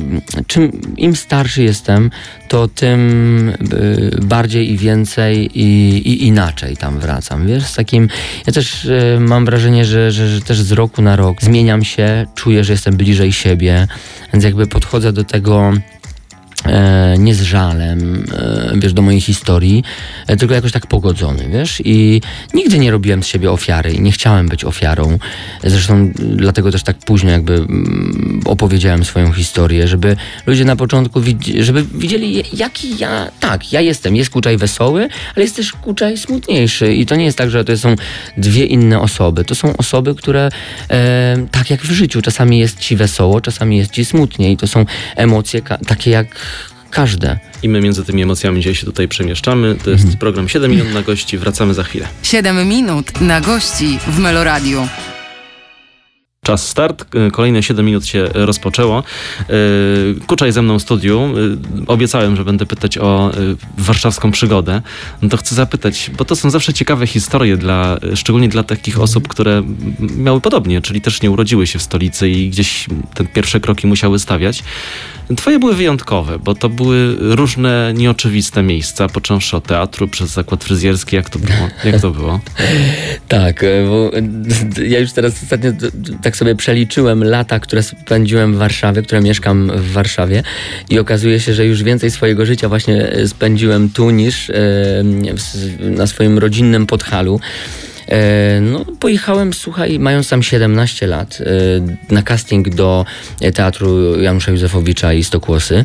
[0.46, 2.11] czym im starszy jestem,
[2.48, 7.46] to tym y, bardziej i więcej i, i inaczej tam wracam.
[7.46, 8.09] Wiesz, z takim.
[8.46, 8.88] Ja też
[9.20, 12.96] mam wrażenie, że, że, że też z roku na rok zmieniam się, czuję, że jestem
[12.96, 13.88] bliżej siebie,
[14.33, 15.72] więc jakby podchodzę do tego.
[16.66, 19.85] E, nie z żalem, e, wiesz, do mojej historii,
[20.27, 22.20] e, tylko jakoś tak pogodzony, wiesz, i
[22.55, 25.18] nigdy nie robiłem z siebie ofiary nie chciałem być ofiarą.
[25.64, 31.20] Zresztą dlatego też tak późno jakby mm, opowiedziałem swoją historię, żeby ludzie na początku,
[31.61, 36.94] żeby widzieli jaki ja, tak, ja jestem, jest Kuczaj wesoły, ale jest też Kuczaj smutniejszy.
[36.94, 37.96] I to nie jest tak, że to są
[38.37, 40.49] dwie inne osoby, to są osoby, które
[40.90, 44.53] e, tak jak w życiu, czasami jest ci wesoło, czasami jest ci smutnie.
[44.53, 46.49] I to są emocje takie jak
[46.90, 47.38] każde.
[47.62, 49.76] I my między tymi emocjami dzisiaj się tutaj przemieszczamy.
[49.85, 51.38] To jest program 7 minut na gości.
[51.38, 52.09] Wracamy za chwilę.
[52.22, 54.88] 7 minut na gości w Meloradiu.
[56.42, 57.14] Czas start.
[57.14, 59.03] Y, Kolejne 7 minut się rozpoczęło.
[59.50, 61.31] Y, Kuczaj ze mną w studiu.
[61.83, 63.31] Y, Obiecałem, że będę pytać o
[63.79, 64.83] warszawską przygodę.
[65.22, 69.29] No to chcę zapytać, bo to są zawsze ciekawe historie, dla, szczególnie dla takich osób,
[69.29, 69.62] które
[70.00, 74.18] miały podobnie, czyli też nie urodziły się w stolicy i gdzieś te pierwsze kroki musiały
[74.18, 74.62] stawiać.
[75.37, 81.16] Twoje były wyjątkowe, bo to były różne nieoczywiste miejsca, począwszy od teatru, przez zakład fryzjerski.
[81.16, 81.69] Jak to było?
[81.85, 82.40] Jak to było?
[83.29, 84.11] Tak, e, bo
[84.83, 85.73] e, ja już teraz ostatnio
[86.23, 90.43] tak sobie przeliczyłem lata, które spędziłem w Warszawie, które mieszkam w Warszawie
[90.88, 94.51] i okazuje się, że już więcej swojego życia właśnie e, spędziłem tu niż
[95.81, 97.40] na swoim rodzinnym Podhalu.
[98.11, 103.05] E, No, pojechałem, słuchaj, mając tam 17 lat, e, na casting do
[103.55, 105.75] teatru Janusza Józefowicza i Stokłosy.
[105.77, 105.85] E,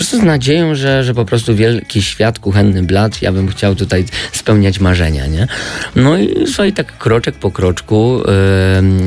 [0.00, 4.80] z nadzieją, że, że po prostu wielki świat, kuchenny blat, ja bym chciał tutaj spełniać
[4.80, 5.46] marzenia, nie?
[5.96, 8.22] No i słuchaj, tak kroczek po kroczku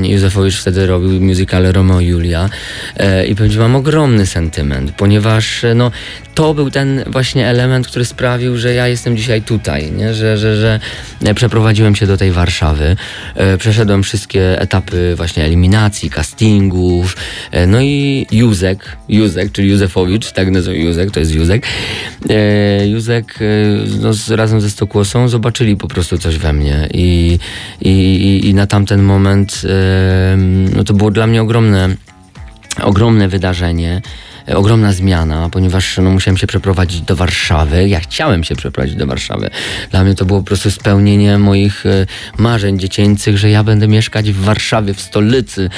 [0.04, 2.50] Józefowicz wtedy robił musicale Romeo i Julia
[3.28, 5.92] i powiem ci, mam ogromny sentyment, ponieważ no,
[6.36, 10.14] to był ten właśnie element, który sprawił, że ja jestem dzisiaj tutaj, nie?
[10.14, 10.80] Że, że, że
[11.46, 12.96] przeprowadziłem się do tej Warszawy,
[13.36, 17.18] e, przeszedłem wszystkie etapy właśnie eliminacji, castingów,
[17.52, 21.68] e, no i Józek, Józek, czyli Józefowicz, tak nazywa Józek, to jest Józek.
[22.30, 23.40] E, Józek
[24.02, 26.90] no, razem ze Stokłosą zobaczyli po prostu coś we mnie.
[26.94, 27.40] I,
[27.82, 29.62] i, i, na tamten moment
[30.76, 31.96] no, to było dla mnie ogromne
[32.84, 34.02] ogromne wydarzenie,
[34.54, 37.88] ogromna zmiana, ponieważ no, musiałem się przeprowadzić do Warszawy.
[37.88, 39.50] Ja chciałem się przeprowadzić do Warszawy.
[39.92, 42.06] Dla mnie to było po prostu spełnienie moich e,
[42.38, 45.70] marzeń dziecięcych, że ja będę mieszkać w Warszawie, w stolicy.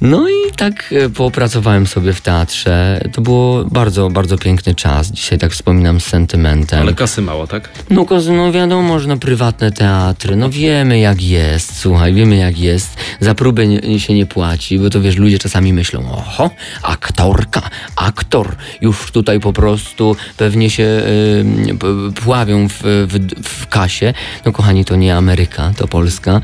[0.00, 3.00] No i tak e, popracowałem sobie w teatrze.
[3.12, 5.12] To było bardzo, bardzo piękny czas.
[5.12, 6.80] Dzisiaj tak wspominam z sentymentem.
[6.80, 7.68] Ale kasy mało, tak?
[7.90, 12.96] No, no wiadomo, że no prywatne teatry, no wiemy jak jest, słuchaj, wiemy jak jest.
[13.20, 16.50] Za próbę nie, się nie płaci, bo to wiesz, ludzie czasami myślą, oho,
[16.82, 17.62] aktorka,
[17.96, 24.14] aktor, już tutaj po prostu pewnie się y, pławią w, w, w kasie.
[24.44, 26.40] No kochani, to nie Ameryka, to Polska,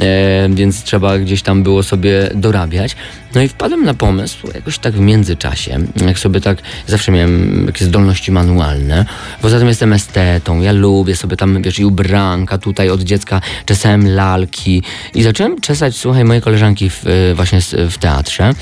[0.00, 2.96] e, więc trzeba gdzieś tam było sobie dorabiać.
[3.34, 7.82] No i wpadłem na pomysł, jakoś tak w międzyczasie, jak sobie tak, zawsze miałem jakieś
[7.82, 9.06] zdolności manualne,
[9.42, 14.14] poza tym jestem estetą, ja lubię sobie tam, wiesz, i ubranka, tutaj od dziecka czesałem
[14.14, 14.82] lalki
[15.14, 18.52] i zacząłem czesać, słuchaj, moje koleżanki w, e, właśnie w teatrze.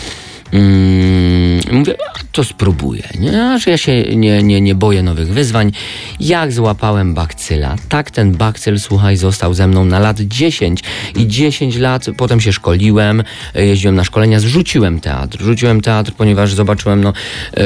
[0.53, 3.59] Mm, mówię, a to spróbuję, nie?
[3.59, 5.73] Że ja się nie, nie, nie boję nowych wyzwań.
[6.21, 10.81] Jak złapałem bakcyla, tak ten bakcyl, słuchaj, został ze mną na lat 10
[11.17, 13.23] i 10 lat potem się szkoliłem,
[13.55, 15.39] jeździłem na szkolenia, zrzuciłem teatr.
[15.41, 17.13] Rzuciłem teatr, ponieważ zobaczyłem, no,
[17.55, 17.63] e,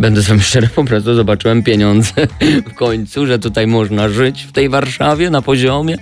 [0.00, 2.12] będę wami szczery, po prostu zobaczyłem pieniądze
[2.70, 5.96] w końcu, że tutaj można żyć w tej Warszawie na poziomie.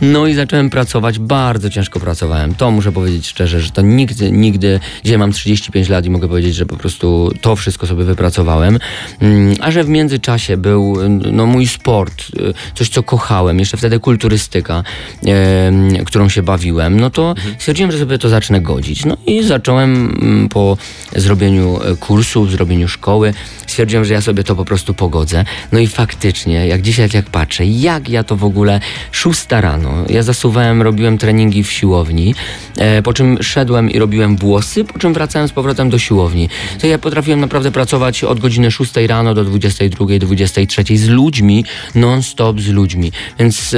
[0.00, 2.54] No i zacząłem pracować, bardzo ciężko pracowałem.
[2.54, 6.54] To muszę powiedzieć szczerze, że to nigdy, nigdy, gdzie mam 35 lat i mogę powiedzieć,
[6.54, 8.78] że po prostu to wszystko sobie wypracowałem.
[9.20, 14.00] Mm, A że w międzyczasie był no, mój sport, y, coś co kochałem, jeszcze wtedy
[14.00, 14.82] kulturystyka,
[15.26, 19.04] em, którą się bawiłem, no to stwierdziłem, że sobie to zacznę godzić.
[19.04, 20.76] No i zacząłem mm, po
[21.16, 23.34] zrobieniu e, kursu, zrobieniu szkoły,
[23.66, 25.44] stwierdziłem, że ja sobie to po prostu pogodzę.
[25.72, 28.80] No i faktycznie, jak dzisiaj jak patrzę, jak ja to w ogóle,
[29.12, 32.34] szósta rano, ja zasuwałem, robiłem treningi w siłowni,
[32.78, 36.48] e, po czym szedłem i robiłem włosy, po czym wracałem z powrotem do siłowni.
[36.80, 41.64] To ja potrafiłem naprawdę pracować od godziny 6 rano do 22, 23 z ludźmi,
[41.94, 43.12] non-stop z ludźmi.
[43.38, 43.76] Więc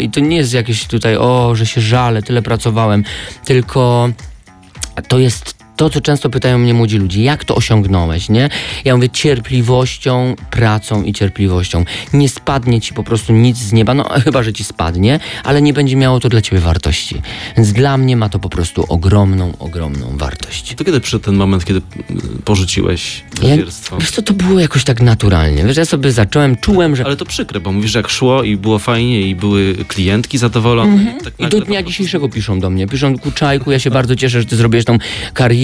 [0.00, 3.04] i to nie jest jakieś tutaj, o, że się żalę, tyle pracowałem,
[3.44, 4.08] tylko
[5.08, 8.48] to jest to, co często pytają mnie młodzi ludzie, jak to osiągnąłeś, nie?
[8.84, 11.84] Ja mówię cierpliwością, pracą i cierpliwością.
[12.12, 15.72] Nie spadnie ci po prostu nic z nieba, no chyba, że ci spadnie, ale nie
[15.72, 17.22] będzie miało to dla ciebie wartości.
[17.56, 20.74] Więc dla mnie ma to po prostu ogromną, ogromną wartość.
[20.74, 23.96] To kiedy przyszedł ten moment, kiedy mm, porzuciłeś Ja, fryzjerstwo?
[23.96, 25.64] wiesz co, to było jakoś tak naturalnie.
[25.64, 28.56] Wiesz, ja sobie zacząłem, czułem, że Ale to przykre, bo mówisz, że jak szło i
[28.56, 31.16] było fajnie i były klientki zadowolone.
[31.20, 32.86] i Tak I do dnia dzisiejszego piszą do mnie.
[32.86, 34.98] Piszą, Kuczajku, ja się bardzo cieszę, że ty zrobiłeś tą
[35.34, 35.63] karierę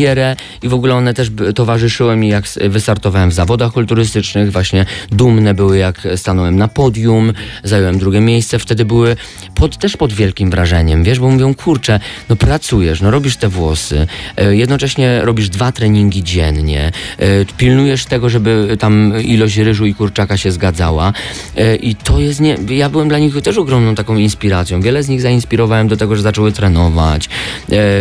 [0.63, 4.53] i w ogóle one też towarzyszyły mi, jak wystartowałem w zawodach kulturystycznych.
[4.53, 7.33] Właśnie dumne były, jak stanąłem na podium,
[7.65, 8.59] zająłem drugie miejsce.
[8.59, 9.17] Wtedy były
[9.55, 14.07] pod, też pod wielkim wrażeniem, wiesz, bo mówią, kurczę, no pracujesz, no robisz te włosy,
[14.37, 20.37] e, jednocześnie robisz dwa treningi dziennie, e, pilnujesz tego, żeby tam ilość ryżu i kurczaka
[20.37, 21.13] się zgadzała
[21.57, 22.57] e, i to jest nie...
[22.69, 24.81] Ja byłem dla nich też ogromną taką inspiracją.
[24.81, 27.29] Wiele z nich zainspirowałem do tego, że zaczęły trenować,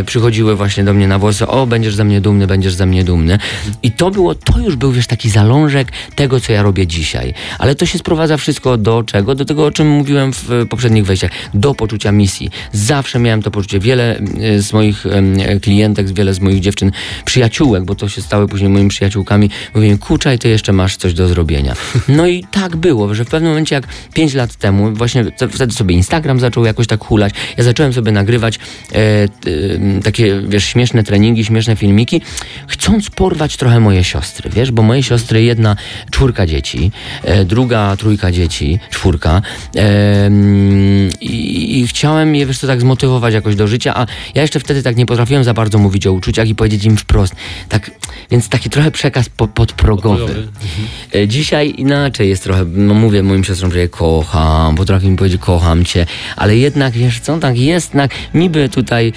[0.06, 3.38] przychodziły właśnie do mnie na włosy, o, będziesz ze mnie dumny, będziesz ze mnie dumny.
[3.84, 7.34] I to było, to już był, wiesz, taki zalążek tego, co ja robię dzisiaj.
[7.60, 9.36] Ale to się sprowadza wszystko do czego?
[9.36, 11.32] Do tego, o czym mówiłem w e, poprzednich wejściach.
[11.54, 12.50] Do poczucia misji.
[12.72, 13.80] Zawsze miałem to poczucie.
[13.80, 16.92] Wiele e, z moich e, klientek, wiele z moich dziewczyn,
[17.26, 21.28] przyjaciółek, bo to się stały później moimi przyjaciółkami, mówiłem, kuczaj, ty jeszcze masz coś do
[21.28, 21.74] zrobienia.
[22.08, 25.74] No i tak było, że w pewnym momencie, jak 5 lat temu, właśnie te- wtedy
[25.74, 29.00] sobie Instagram zaczął jakoś tak hulać, ja zacząłem sobie nagrywać e,
[29.76, 32.22] m, takie, wiesz, śmieszne treningi, śmieszne filmiki,
[32.68, 35.76] chcąc porwać trochę moje siostry, wiesz, bo moje siostry, jedna
[36.12, 36.92] czwórka dzieci,
[37.24, 39.42] e, druga trójka dzieci, czwórka
[39.76, 40.30] e,
[41.22, 44.84] i, i chciałem je, wiesz co, tak zmotywować jakoś do życia, a ja jeszcze wtedy
[44.84, 47.36] tak nie potrafiłem za bardzo mówić o uczuciach i powiedzieć im wprost,
[47.70, 47.92] tak,
[48.32, 50.20] więc taki trochę przekaz po, podprogowy.
[50.20, 50.48] Podprogowy.
[51.16, 55.42] E, Dzisiaj inaczej jest trochę, no mówię moim siostrom, że je kocham, potrafię im powiedzieć
[55.42, 59.14] kocham cię, ale jednak wiesz co, tak jest, tak, niby tutaj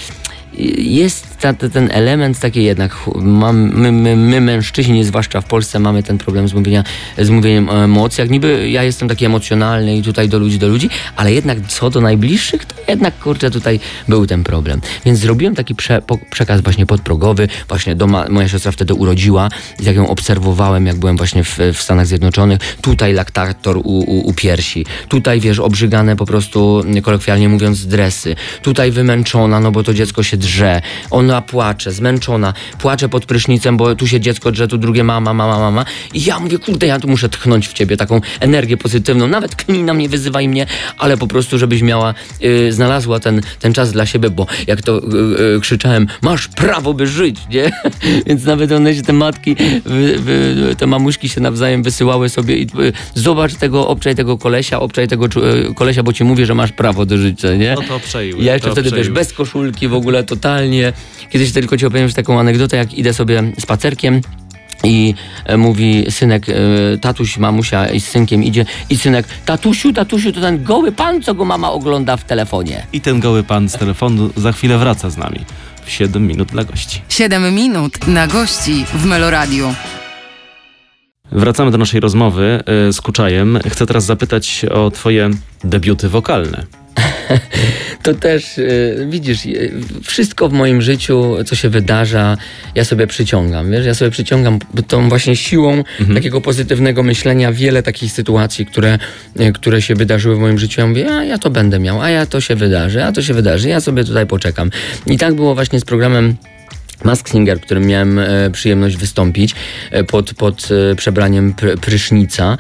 [0.79, 6.03] jest ta, ten element taki jednak, mam, my, my, my mężczyźni, zwłaszcza w Polsce, mamy
[6.03, 6.85] ten problem z, mówienia,
[7.19, 8.31] z mówieniem o emocjach.
[8.31, 12.01] Niby ja jestem taki emocjonalny i tutaj do ludzi, do ludzi, ale jednak co do
[12.01, 14.81] najbliższych, to jednak kurczę tutaj był ten problem.
[15.05, 19.49] Więc zrobiłem taki prze, po, przekaz właśnie podprogowy, właśnie doma, moja siostra wtedy urodziła
[19.81, 22.59] i tak ją obserwowałem, jak byłem właśnie w, w Stanach Zjednoczonych.
[22.81, 28.91] Tutaj laktator u, u, u piersi, tutaj wiesz, obrzygane po prostu, kolokwialnie mówiąc, dresy, tutaj
[28.91, 34.07] wymęczona, no bo to dziecko się drze, ona płacze, zmęczona, płacze pod prysznicem, bo tu
[34.07, 37.29] się dziecko drze, tu drugie mama, mama, mama i ja mówię, kurde, ja tu muszę
[37.29, 40.67] tchnąć w ciebie taką energię pozytywną, nawet knij na mnie, wyzywaj mnie,
[40.99, 44.99] ale po prostu, żebyś miała, y, znalazła ten, ten czas dla siebie, bo jak to
[44.99, 47.71] y, y, krzyczałem, masz prawo, by żyć, nie?
[48.27, 52.63] Więc nawet one się, te matki, wy, wy, te mamuśki się nawzajem wysyłały sobie i
[52.63, 56.73] y, zobacz tego, obczaj tego kolesia, obczaj tego y, kolesia, bo ci mówię, że masz
[56.73, 57.75] prawo do życia, nie?
[57.75, 58.45] No to przejły.
[58.45, 59.15] Ja jeszcze wtedy, wiesz, przejły.
[59.15, 60.93] bez koszulki w ogóle, to totalnie.
[61.31, 64.21] Kiedyś tylko ci opowiem taką anegdotę, jak idę sobie spacerkiem
[64.85, 65.15] i
[65.45, 66.53] e, mówi synek, e,
[66.99, 71.35] tatuś, mamusia i z synkiem idzie i synek, tatusiu, tatusiu, to ten goły pan, co
[71.35, 72.87] go mama ogląda w telefonie.
[72.93, 75.41] I ten goły pan z telefonu za chwilę wraca z nami.
[75.85, 77.01] W 7 minut dla gości.
[77.09, 79.75] 7 minut na gości w Meloradiu.
[81.33, 83.59] Wracamy do naszej rozmowy y, z Kuczajem.
[83.69, 85.31] Chcę teraz zapytać o twoje
[85.65, 86.67] debiuty wokalne.
[88.03, 92.37] To też, y, widzisz, y, wszystko w moim życiu, co się wydarza,
[92.75, 98.13] ja sobie przyciągam, wiesz, ja sobie przyciągam tą właśnie siłą takiego pozytywnego myślenia wiele takich
[98.13, 98.99] sytuacji, które,
[99.41, 100.81] y, które się wydarzyły w moim życiu.
[100.81, 103.35] Ja mówię, a ja to będę miał, a ja to się wydarzy, a to się
[103.35, 104.71] wydarzy, ja sobie tutaj poczekam.
[105.07, 106.37] I tak było właśnie z programem
[107.05, 109.55] Mask Singer, w którym miałem e, przyjemność wystąpić
[109.91, 112.57] e, pod, pod e, przebraniem pr prysznica.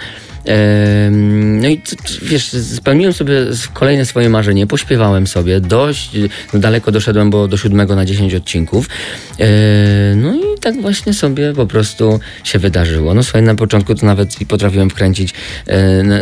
[1.10, 1.82] No i
[2.22, 3.34] wiesz, spełniłem sobie
[3.72, 6.16] kolejne swoje marzenie, pośpiewałem sobie, dość
[6.54, 8.88] y, daleko doszedłem, bo do siódmego na 10 odcinków.
[10.16, 13.14] No i tak właśnie sobie po prostu się wydarzyło.
[13.14, 15.34] No słuchaj, na początku to nawet i potrafiłem wkręcić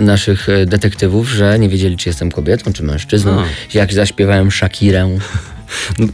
[0.01, 3.41] naszych detektywów, że nie wiedzieli, czy jestem kobietą, czy mężczyzną.
[3.41, 3.45] A.
[3.75, 5.19] Jak zaśpiewałem Shakirę.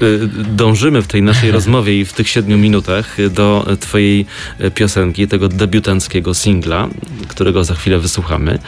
[0.03, 4.27] Y, Dążymy w tej naszej rozmowie i w tych 7 minutach do twojej
[4.61, 6.88] y, piosenki, tego debiutanckiego singla,
[7.29, 8.59] którego za chwilę wysłuchamy.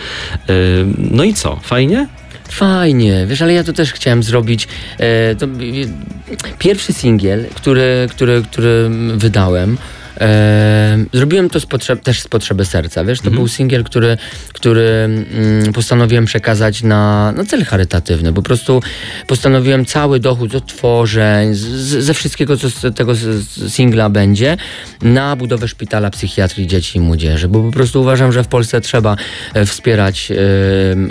[0.99, 1.61] No i co?
[1.63, 2.07] Fajnie?
[2.49, 4.69] Fajnie, wiesz, ale ja to też chciałem zrobić.
[4.99, 5.49] E, to, e,
[6.59, 9.79] pierwszy singiel, który, który, który wydałem.
[11.13, 14.17] Zrobiłem to z potrzeb, też z potrzeby serca, wiesz, to był singiel, który,
[14.53, 18.33] który mm, postanowiłem przekazać na, na cel charytatywny.
[18.33, 18.83] Po prostu
[19.27, 21.61] postanowiłem cały dochód od tworzeń, z,
[22.05, 23.13] ze wszystkiego, co z tego
[23.69, 24.57] singla będzie,
[25.03, 29.17] na budowę szpitala psychiatrii dzieci i młodzieży, bo po prostu uważam, że w Polsce trzeba
[29.55, 30.37] e, wspierać e,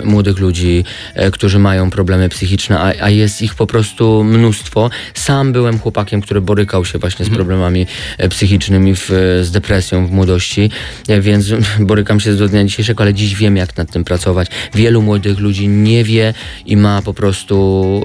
[0.04, 4.90] młodych ludzi, e, którzy mają problemy psychiczne, a, a jest ich po prostu mnóstwo.
[5.14, 7.86] Sam byłem chłopakiem, który borykał się właśnie z problemami
[8.18, 10.70] e, psychicznymi, w, z depresją w młodości,
[11.08, 11.46] e, więc
[11.80, 14.48] borykam się do dnia dzisiejszego, ale dziś wiem, jak nad tym pracować.
[14.74, 16.34] Wielu młodych ludzi nie wie
[16.66, 18.04] i ma po prostu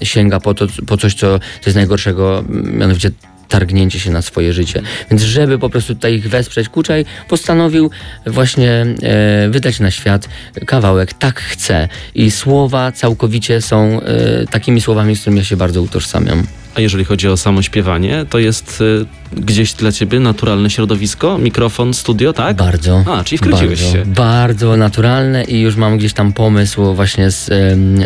[0.00, 3.10] e, sięga po, to, po coś, co, co jest najgorszego, mianowicie
[3.48, 4.82] targnięcie się na swoje życie.
[5.10, 7.90] Więc żeby po prostu tutaj ich wesprzeć, Kuczaj postanowił
[8.26, 10.28] właśnie e, wydać na świat
[10.66, 11.88] kawałek Tak chcę.
[12.14, 16.46] I słowa całkowicie są e, takimi słowami, z którymi ja się bardzo utożsamiam.
[16.74, 19.06] A jeżeli chodzi o samo śpiewanie, to jest y,
[19.36, 21.38] gdzieś dla ciebie naturalne środowisko?
[21.38, 22.56] Mikrofon, studio, tak?
[22.56, 23.04] Bardzo.
[23.06, 24.04] A, czyli wkręciłeś bardzo, się.
[24.06, 27.50] Bardzo naturalne i już mam gdzieś tam pomysł właśnie z,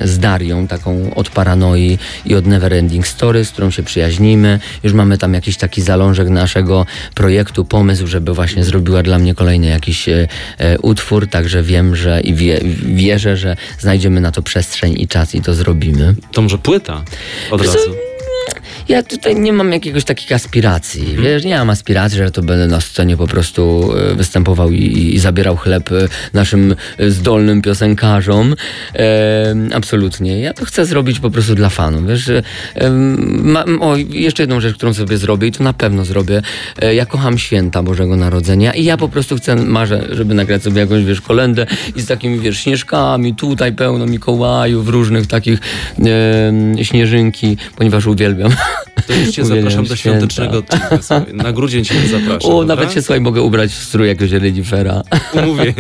[0.05, 4.61] z Darią, taką od Paranoi i od Neverending Story, z którą się przyjaźnimy.
[4.83, 9.67] Już mamy tam jakiś taki zalążek naszego projektu, pomysł, żeby właśnie zrobiła dla mnie kolejny
[9.67, 10.29] jakiś e,
[10.59, 12.61] e, utwór, także wiem, że i wie,
[12.95, 16.15] wierzę, że znajdziemy na to przestrzeń i czas i to zrobimy.
[16.33, 17.03] To może płyta
[17.51, 18.08] od razu.
[18.89, 21.17] Ja tutaj nie mam jakiegoś takich aspiracji.
[21.17, 25.19] Wiesz, nie mam aspiracji, że to będę na scenie po prostu e, występował i, i
[25.19, 28.55] zabierał chleb e, naszym e, zdolnym piosenkarzom.
[28.95, 30.41] E, absolutnie.
[30.41, 32.07] Ja to chcę zrobić po prostu dla fanów.
[32.07, 32.31] Wiesz,
[32.75, 36.43] em, ma, o, jeszcze jedną rzecz, którą sobie zrobię i to na pewno zrobię.
[36.83, 40.81] E, ja kocham święta Bożego Narodzenia i ja po prostu chcę, marzę, żeby nagrać sobie
[40.81, 45.61] jakąś, wiesz, kolendę i z takimi, wiesz, śnieżkami, tutaj pełno Mikołajów, różnych takich
[46.79, 48.53] e, śnieżynki, ponieważ uwielbiam.
[49.07, 50.19] To już cię Uwielbiam zapraszam do święta.
[50.19, 51.33] świątecznego odcinka.
[51.45, 52.51] Na grudzień cię zapraszam.
[52.59, 55.03] O, nawet się słuchaj, mogę ubrać w strój jakiegoś renifera.
[55.43, 55.75] Umówieni,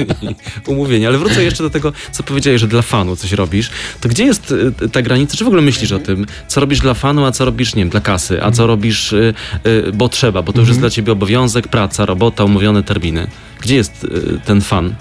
[0.66, 1.06] umówieni.
[1.06, 3.70] Ale wrócę jeszcze do tego, co powiedziałeś, że dla fanu coś robisz.
[4.00, 4.50] To gdzie jest
[4.82, 5.36] y, ta granica?
[5.36, 7.90] Czy w ogóle myślisz o tym, co robisz dla fanu, a co robisz, nie wiem,
[7.90, 9.34] dla kasy, a co robisz, y,
[9.66, 13.26] y, bo trzeba, bo to już jest dla ciebie obowiązek, praca, robota, umówione terminy.
[13.60, 14.94] Gdzie jest y, ten fan?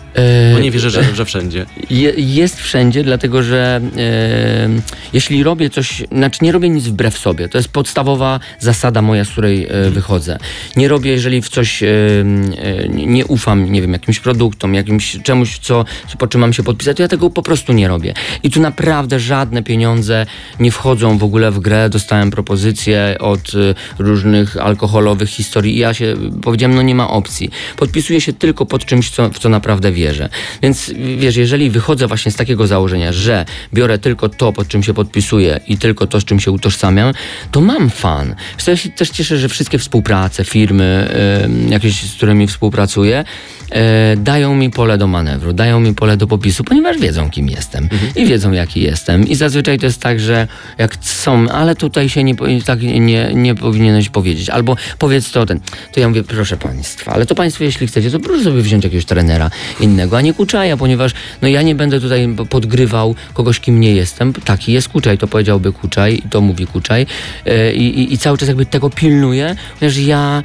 [0.54, 1.66] Bo nie wierzę, że, że wszędzie.
[1.90, 4.70] Je, jest wszędzie, dlatego że e,
[5.14, 7.50] jeśli robię coś, znaczy nie robię nic wbrew sobie.
[7.50, 10.38] To jest podstawowa zasada moja, z której e, wychodzę.
[10.76, 15.60] Nie robię, jeżeli w coś e, e, nie ufam, nie wiem, jakimś produktom, jakimś czemuś,
[15.60, 18.14] co, co po czym mam się podpisać, to ja tego po prostu nie robię.
[18.44, 20.26] I tu naprawdę żadne pieniądze
[20.60, 21.90] nie wchodzą w ogóle w grę.
[21.90, 27.50] Dostałem propozycje od e, różnych alkoholowych historii i ja się powiedziałem, no nie ma opcji.
[27.78, 30.30] Podpisuję się tylko pod czymś, co, w co naprawdę wierzę.
[30.62, 34.94] Więc wiesz, jeżeli wychodzę właśnie z takiego założenia, że biorę tylko to, pod czym się
[34.94, 37.14] podpisuję i tylko to, z czym się utożsamiam,
[37.52, 38.36] to mam fan.
[38.68, 41.08] Ja się też cieszę, że wszystkie współprace, firmy
[41.44, 43.24] em, jakieś, z którymi współpracuję,
[43.72, 47.90] e, dają mi pole do manewru, dają mi pole do popisu, ponieważ wiedzą, kim jestem
[48.16, 49.28] i wiedzą, jaki jestem.
[49.28, 53.56] I zazwyczaj to jest tak, że jak są, ale tutaj się nie, tak nie, nie
[53.56, 55.60] powinieneś powiedzieć, albo powiedz to ten.
[55.94, 59.06] To ja mówię, proszę państwa, ale to państwo, jeśli chcecie, to może sobie wziąć jakiegoś
[59.06, 63.96] trenera innego, a nie Kuczaja, ponieważ no ja nie będę tutaj podgrywał kogoś, kim nie
[63.96, 64.34] jestem.
[64.34, 67.06] Taki jest Kuczaj, to powiedziałby Kuczaj to mówi Kuczaj
[67.46, 70.44] e, i, i, i cały czas jakby tego pilnuję, ponieważ ja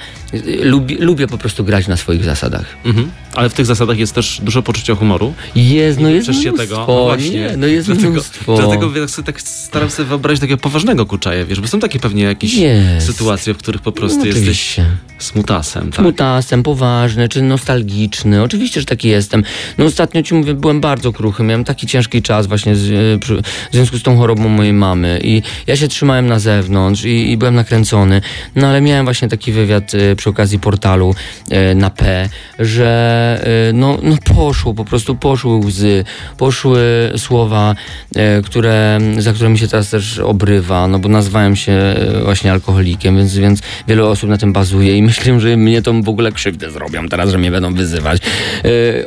[0.62, 2.64] lubię, lubię po prostu grać na swoich zasadach.
[2.84, 3.10] Mhm.
[3.34, 5.34] Ale w tych zasadach jest też dużo poczucia humoru.
[5.54, 6.76] Jest, no jest uczysz się mnóstwo.
[6.76, 6.92] tego.
[6.92, 7.30] No właśnie.
[7.30, 8.56] Nie, no jest dlatego, mnóstwo.
[8.56, 12.54] Dlatego sobie, tak staram sobie wyobrazić takiego poważnego kuczaja, wiesz, bo są takie pewnie jakieś
[12.54, 13.06] Jest.
[13.06, 14.76] sytuacje, w których po prostu No, jesteś
[15.18, 15.90] smutasem.
[15.90, 16.00] Tak?
[16.00, 18.42] Smutasem, poważny, czy nostalgiczny.
[18.42, 19.44] Oczywiście, że taki jestem.
[19.78, 23.36] No ostatnio ci mówię, byłem bardzo kruchy, miałem taki ciężki czas właśnie z, e, przy,
[23.70, 27.36] w związku z tą chorobą mojej mamy i ja się trzymałem na zewnątrz i, i
[27.36, 28.20] byłem nakręcony.
[28.56, 31.14] No ale miałem właśnie taki wywiad e, przy okazji portalu
[31.50, 36.04] e, na P, że e, no, no poszło, po prostu poszły łzy,
[36.38, 37.74] poszły słowa,
[38.16, 43.16] e, które, za które mi się teraz też obrywa, no bo nazwałem się właśnie alkoholikiem,
[43.16, 46.70] więc, więc wiele osób na tym bazuje i myślę, że mnie to w ogóle krzywdę
[46.70, 48.22] zrobią teraz, że mnie będą wyzywać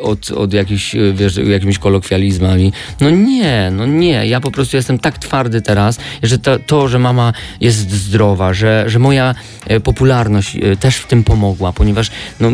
[0.01, 2.73] od, od jakichś, wiesz, jakimiś kolokwializmami.
[3.01, 6.99] No nie, no nie, ja po prostu jestem tak twardy teraz, że to, to że
[6.99, 9.35] mama jest zdrowa, że, że moja
[9.83, 12.51] popularność też w tym pomogła, ponieważ, no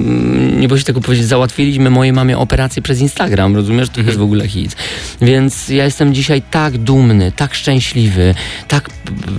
[0.58, 3.90] nie boję się tego powiedzieć, załatwiliśmy mojej mamie operację przez Instagram, rozumiesz?
[3.90, 4.76] To jest w ogóle hit.
[5.22, 8.36] Więc ja jestem dzisiaj tak dumny, tak szczęśliwy,
[8.68, 8.90] tak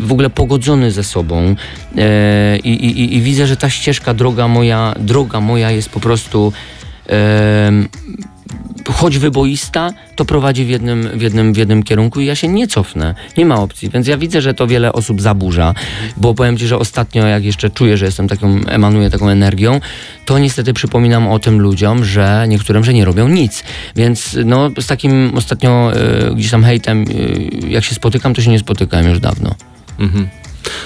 [0.00, 1.54] w ogóle pogodzony ze sobą
[1.98, 6.52] e, i, i, i widzę, że ta ścieżka, droga moja, droga moja jest po prostu
[7.06, 7.88] em,
[8.92, 12.66] choć wyboista, to prowadzi w jednym, w, jednym, w jednym kierunku i ja się nie
[12.66, 13.14] cofnę.
[13.36, 13.90] Nie ma opcji.
[13.90, 15.74] Więc ja widzę, że to wiele osób zaburza,
[16.16, 19.80] bo powiem Ci, że ostatnio, jak jeszcze czuję, że jestem taką, emanuję taką energią,
[20.24, 23.64] to niestety przypominam o tym ludziom, że niektórym, że nie robią nic.
[23.96, 27.04] Więc no, z takim ostatnio e, gdzieś tam hejtem,
[27.64, 29.54] e, jak się spotykam, to się nie spotykałem już dawno.
[29.98, 30.41] Mhm.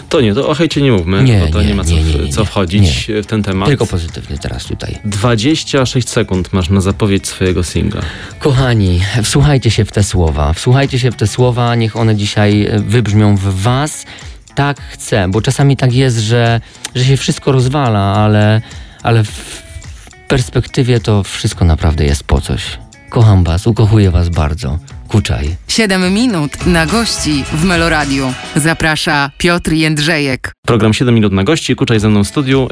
[0.08, 2.32] To nie, to o hejcie nie mówmy, Nie, bo to nie, nie, ma co, nie,
[2.32, 3.68] co wchodzić w ten temat.
[3.68, 4.98] Tylko pozytywny teraz tutaj.
[5.04, 8.02] 26 sekund masz na zapowiedź swojego singla.
[8.38, 10.52] Kochani, wsłuchajcie się w te słowa.
[10.52, 14.06] Wsłuchajcie się w te słowa, niech one dzisiaj e, wybrzmią w was.
[14.54, 16.60] Tak chcę, bo czasami tak jest, że,
[16.94, 18.60] że się wszystko rozwala, ale,
[19.02, 19.62] ale w
[20.28, 22.62] perspektywie to wszystko naprawdę jest po coś.
[23.10, 24.78] Kocham was, ukochuję was bardzo.
[25.08, 25.56] Kuczaj.
[25.68, 28.32] 7 minut na gości w Meloradiu.
[28.56, 30.55] Zaprasza Piotr Jędrzejek.
[30.66, 32.68] Program 7 minut na gości, Kuczaj ze mną w studiu.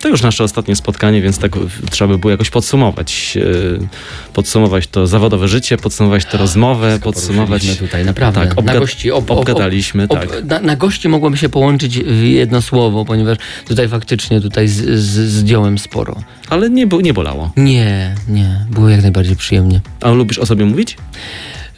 [0.00, 1.52] To już nasze ostatnie spotkanie, więc tak
[1.90, 3.36] trzeba by było jakoś podsumować.
[3.36, 3.88] Yy,
[4.34, 7.48] Podsumować to zawodowe życie, podsumować tę rozmowę, podsumować...
[7.48, 8.40] Poruszyliśmy tutaj, naprawdę.
[8.40, 10.44] Tak, na obga- gości ob, ob, ob, obgadaliśmy, ob, tak.
[10.44, 13.38] na, na gości mogłoby się połączyć w jedno słowo, ponieważ
[13.68, 16.16] tutaj faktycznie tutaj z, z, zdjąłem sporo.
[16.48, 17.52] Ale nie, bo- nie bolało.
[17.56, 19.80] Nie, nie, było jak najbardziej przyjemnie.
[20.00, 20.96] A lubisz o sobie mówić?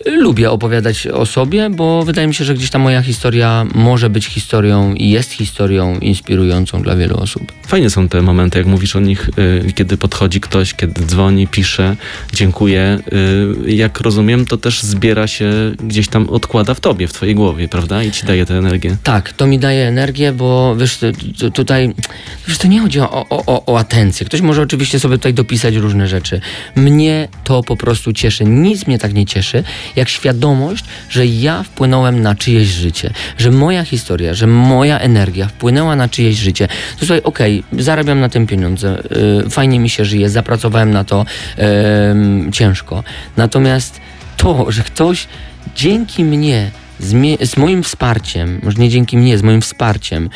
[0.07, 4.27] Lubię opowiadać o sobie, bo wydaje mi się, że gdzieś ta moja historia może być
[4.27, 7.53] historią i jest historią inspirującą dla wielu osób.
[7.67, 9.31] Fajnie są te momenty, jak mówisz o nich,
[9.69, 11.97] y, kiedy podchodzi ktoś, kiedy dzwoni, pisze,
[12.33, 12.99] dziękuję.
[13.67, 15.51] Y, jak rozumiem, to też zbiera się,
[15.85, 18.03] gdzieś tam odkłada w tobie, w twojej głowie, prawda?
[18.03, 18.97] I ci daje tę energię.
[19.03, 20.99] Tak, to mi daje energię, bo wiesz,
[21.55, 21.95] tutaj
[22.49, 24.27] wiesz, to nie chodzi o, o, o, o atencję.
[24.27, 26.41] Ktoś może oczywiście sobie tutaj dopisać różne rzeczy.
[26.77, 28.45] Mnie to po prostu cieszy.
[28.45, 29.65] Nic mnie tak nie cieszy,
[29.97, 35.97] jak świadomość, że ja wpłynąłem na czyjeś życie, że moja historia, że moja energia wpłynęła
[35.97, 36.69] na czyjeś życie.
[36.69, 39.03] To słuchaj, okej, zarabiam na tym pieniądze,
[39.47, 41.25] y, fajnie mi się żyje, zapracowałem na to
[41.57, 43.05] em, ciężko.
[43.37, 44.01] Natomiast
[44.37, 45.27] to, że ktoś
[45.77, 47.15] dzięki mnie z,
[47.51, 50.31] z moim wsparciem, może nie dzięki mnie, z moim wsparciem,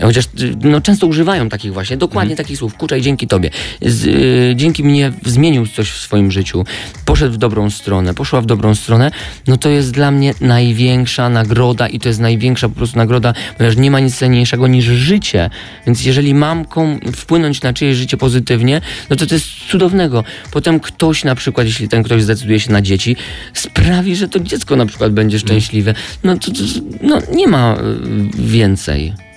[0.00, 3.50] chociaż y, no, często używają takich właśnie, dokładnie takich słów, kuczaj dzięki tobie,
[3.82, 6.64] z, y, dzięki mnie zmienił coś w swoim życiu,
[7.04, 9.10] poszedł w dobrą stronę, poszła w dobrą stronę,
[9.46, 13.76] no to jest dla mnie największa nagroda i to jest największa po prostu nagroda, ponieważ
[13.76, 15.50] nie ma nic cenniejszego niż życie,
[15.86, 18.80] więc jeżeli mam kom- wpłynąć na czyjeś życie pozytywnie,
[19.10, 20.24] no to to jest cudownego.
[20.50, 23.16] Potem ktoś na przykład, jeśli ten ktoś zdecyduje się na dzieci,
[23.54, 25.94] sprawi, że to dziecko na przykład będzie szczęśliwe,
[26.24, 26.58] no to, to
[27.02, 29.27] no, nie ma y, więcej.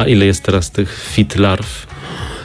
[0.00, 1.86] A ile jest teraz tych fit larw?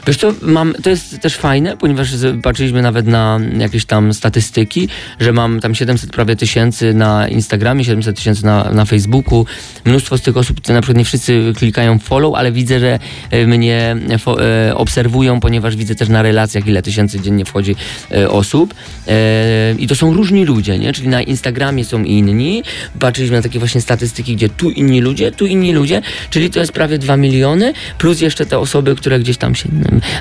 [0.07, 2.09] Wiesz co, mam, to jest też fajne, ponieważ
[2.43, 4.89] patrzyliśmy nawet na jakieś tam statystyki,
[5.19, 9.45] że mam tam 700 prawie tysięcy na Instagramie, 700 tysięcy na, na Facebooku.
[9.85, 12.99] Mnóstwo z tych osób, na przykład nie wszyscy klikają follow, ale widzę, że
[13.31, 17.75] e, mnie fo, e, obserwują, ponieważ widzę też na relacjach, ile tysięcy dziennie wchodzi
[18.11, 18.73] e, osób.
[19.07, 20.93] E, I to są różni ludzie, nie?
[20.93, 22.63] Czyli na Instagramie są inni.
[22.99, 26.71] Patrzyliśmy na takie właśnie statystyki, gdzie tu inni ludzie, tu inni ludzie, czyli to jest
[26.71, 29.69] prawie 2 miliony, plus jeszcze te osoby, które gdzieś tam się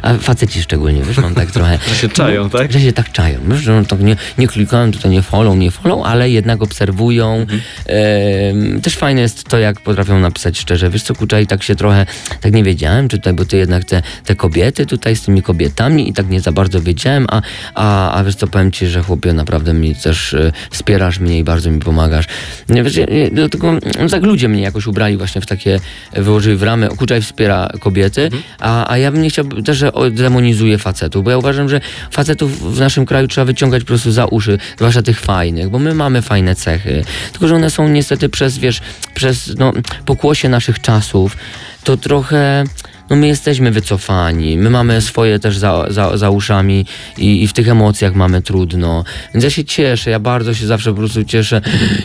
[0.02, 1.78] a faceci szczególnie, wiesz, mam tak trochę...
[1.88, 2.72] Że się czają, tak?
[2.72, 6.06] Że się tak czają, wiesz, że tak nie, nie klikają, tutaj nie follow, nie follow,
[6.06, 7.34] ale jednak obserwują.
[7.34, 7.60] Mhm.
[7.86, 11.76] Em, też fajne jest to, jak potrafią napisać szczerze, wiesz co, kurczę, i tak się
[11.76, 12.06] trochę,
[12.40, 16.08] tak nie wiedziałem, czy tutaj, bo ty jednak te, te kobiety tutaj z tymi kobietami
[16.08, 17.42] i tak nie za bardzo wiedziałem, a,
[17.74, 21.44] a, a wiesz co, powiem ci, że chłopie, naprawdę mi też e, wspierasz mnie i
[21.44, 22.24] bardzo mi pomagasz.
[22.68, 25.80] Nie, wiesz, ja- dlatego no, tak ludzie mnie jakoś ubrali właśnie w takie,
[26.12, 30.78] wyłożyli w ramy, Kuczaj wspiera kobiety, a, a ja bym nie chciał też, że demonizuję
[30.78, 34.58] facetów, bo ja uważam, że facetów w naszym kraju trzeba wyciągać po prostu za uszy,
[34.76, 38.80] zwłaszcza tych fajnych, bo my mamy fajne cechy, tylko że one są niestety przez, wiesz,
[39.14, 39.72] przez no,
[40.04, 41.36] pokłosie naszych czasów,
[41.84, 42.64] to trochę
[43.10, 46.86] no my jesteśmy wycofani, my mamy swoje też za, za, za uszami
[47.18, 49.04] i, i w tych emocjach mamy trudno.
[49.34, 51.60] Więc ja się cieszę, ja bardzo się zawsze po prostu cieszę.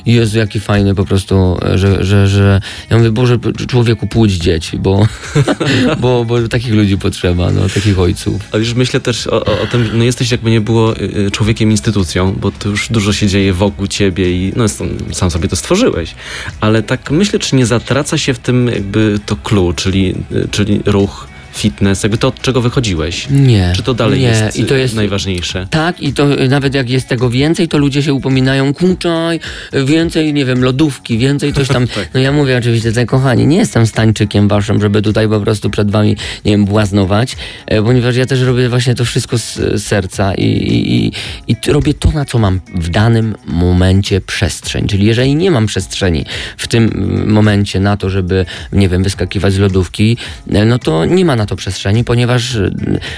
[0.06, 3.38] Jezu, jaki fajny po prostu, że, że, że ja mówię, Boże,
[3.68, 5.08] człowieku płódź dzieci, bo,
[6.02, 8.42] bo, bo takich ludzi potrzeba, no, takich ojców.
[8.52, 11.32] Ale już myślę też o, o, o tym, no jesteś jakby nie było y, y,
[11.32, 14.66] człowiekiem instytucją, bo to już dużo się dzieje wokół ciebie i no
[15.12, 16.16] sam- sobie to stworzyłeś.
[16.62, 20.80] Ale tak myślę, czy nie zatraca się w tym jakby to clue, czyli, y, czyli
[20.90, 21.29] ruch,
[21.60, 23.28] fitness, jakby to od czego wychodziłeś.
[23.30, 23.74] Nie.
[23.76, 24.28] Czy to dalej nie.
[24.28, 25.68] jest, I to jest najważniejsze?
[25.70, 29.40] Tak, i to y, nawet jak jest tego więcej, to ludzie się upominają, kurczaj,
[29.74, 31.88] więcej, nie wiem, lodówki, więcej coś tam.
[31.96, 32.10] Tak.
[32.14, 35.92] No ja mówię oczywiście, że kochani, nie jestem stańczykiem waszym, żeby tutaj po prostu przed
[35.92, 37.38] wami, nie wiem, błaznować,
[37.84, 41.12] ponieważ ja też robię właśnie to wszystko z serca i, i,
[41.48, 44.88] i, robię to, na co mam w danym momencie przestrzeń.
[44.88, 46.26] Czyli jeżeli nie mam przestrzeni
[46.58, 50.18] w tym mm, momencie na to, żeby, nie wiem, wyskakiwać z lodówki,
[50.66, 52.72] no to nie ma na to przestrzeni, ponieważ e,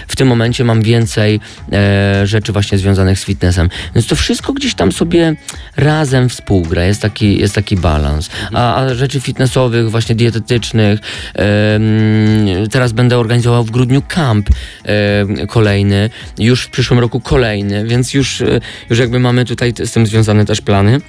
[0.07, 1.39] w tym momencie mam więcej
[1.71, 3.69] e, rzeczy właśnie związanych z fitnessem.
[3.95, 5.35] Więc to wszystko gdzieś tam sobie
[5.77, 8.29] razem współgra, jest taki, jest taki balans.
[8.53, 10.99] A, a rzeczy fitnessowych, właśnie dietetycznych,
[11.33, 14.49] em, teraz będę organizował w grudniu camp
[14.83, 16.09] em, kolejny,
[16.39, 18.59] już w przyszłym roku kolejny, więc już, e,
[18.89, 21.01] już jakby mamy tutaj z tym związane też plany.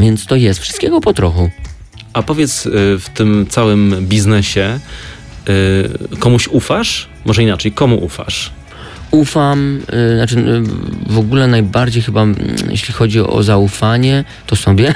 [0.00, 1.50] Więc to jest wszystkiego po trochu.
[2.12, 4.80] A powiedz y, w tym całym biznesie, y,
[6.18, 7.08] komuś ufasz?
[7.24, 8.50] Może inaczej, komu ufasz?
[9.10, 9.80] Ufam,
[10.12, 12.36] y, znaczy y, w ogóle najbardziej chyba, mm,
[12.70, 14.94] jeśli chodzi o zaufanie, to sobie.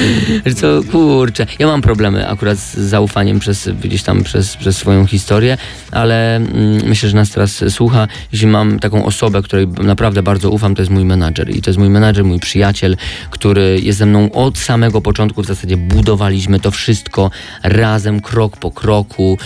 [0.56, 5.58] Co, kurczę, ja mam problemy akurat z zaufaniem przez, gdzieś tam przez, przez swoją historię,
[5.90, 8.08] ale mm, myślę, że nas teraz słucha.
[8.32, 11.56] Jeśli mam taką osobę, której naprawdę bardzo ufam, to jest mój menadżer.
[11.56, 12.96] I to jest mój menadżer, mój przyjaciel,
[13.30, 15.42] który jest ze mną od samego początku.
[15.42, 17.30] W zasadzie budowaliśmy to wszystko
[17.62, 19.38] razem, krok po kroku.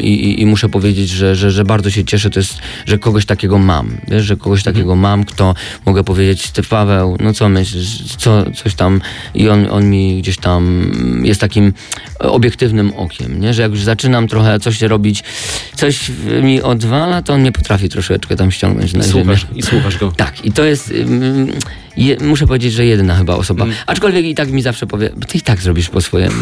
[0.00, 3.96] I muszę powiedzieć, że, że, że bardzo się cieszę, to jest, że kogoś takiego mam.
[4.08, 5.54] Wiesz, że kogoś takiego mam, kto
[5.86, 9.00] mogę powiedzieć, ty Paweł, no co myślisz, co, coś tam.
[9.34, 10.84] I on, on mi gdzieś tam
[11.22, 11.72] jest takim
[12.18, 13.54] obiektywnym okiem, nie?
[13.54, 15.24] że jak już zaczynam trochę coś robić,
[15.74, 16.10] coś
[16.42, 19.12] mi odwala, to on mnie potrafi troszeczkę tam ściągnąć na ziemię.
[19.12, 20.12] słuchasz, I słuchasz go.
[20.16, 20.94] Tak, i to jest.
[21.96, 23.64] je, muszę powiedzieć, że jedyna chyba osoba.
[23.64, 23.76] Mm.
[23.86, 26.34] Aczkolwiek i tak mi zawsze powie, ty i tak zrobisz po swojemu.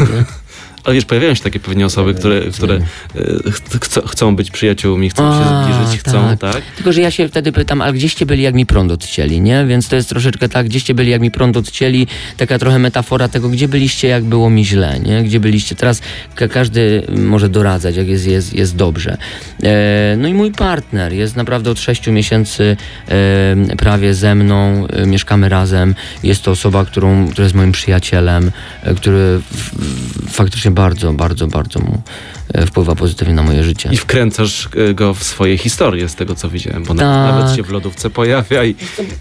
[0.83, 5.21] Ale wiesz, pojawiają się takie pewnie osoby, które, które y, ch- chcą, być przyjaciółmi, chcą
[5.31, 6.53] się A, zbliżyć, chcą, tak.
[6.53, 6.61] tak?
[6.75, 9.65] Tylko, że ja się wtedy pytam, ale gdzieście byli, jak mi prąd odcięli, nie?
[9.65, 12.07] Więc to jest troszeczkę tak, gdzieście byli, jak mi prąd odcięli,
[12.37, 15.23] taka trochę metafora tego, gdzie byliście, jak było mi źle, nie?
[15.23, 15.75] Gdzie byliście.
[15.75, 16.01] Teraz
[16.35, 19.17] ka- każdy może doradzać, jak jest, jest, jest dobrze.
[19.63, 22.77] E, no i mój partner jest naprawdę od sześciu miesięcy
[23.07, 25.95] e, prawie ze mną, e, mieszkamy razem.
[26.23, 28.51] Jest to osoba, którą, która jest moim przyjacielem,
[28.83, 29.39] e, który
[30.29, 32.01] faktycznie bardzo, bardzo, bardzo mu
[32.53, 33.89] e, wpływa pozytywnie na moje życie.
[33.91, 36.97] I wkręcasz y, go w swoje historie, z tego co widziałem, bo Tak.
[37.35, 38.75] nawet się w lodówce pojawia i,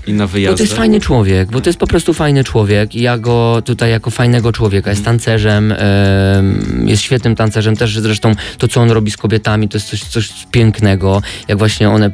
[0.06, 0.60] i na Bo to wyjazdach.
[0.60, 4.52] jest fajny człowiek, bo to jest po prostu fajny człowiek ja go tutaj jako fajnego
[4.52, 9.68] człowieka, jest tancerzem, em, jest świetnym tancerzem, też zresztą to, co on robi z kobietami,
[9.68, 12.10] to jest coś, coś pięknego, jak właśnie one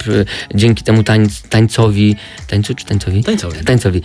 [0.55, 2.17] dzięki temu tańc, tańcowi,
[2.47, 3.25] tańcu czy tańcowi?
[3.25, 3.65] Tańcowi.
[3.65, 4.03] Tańcowi.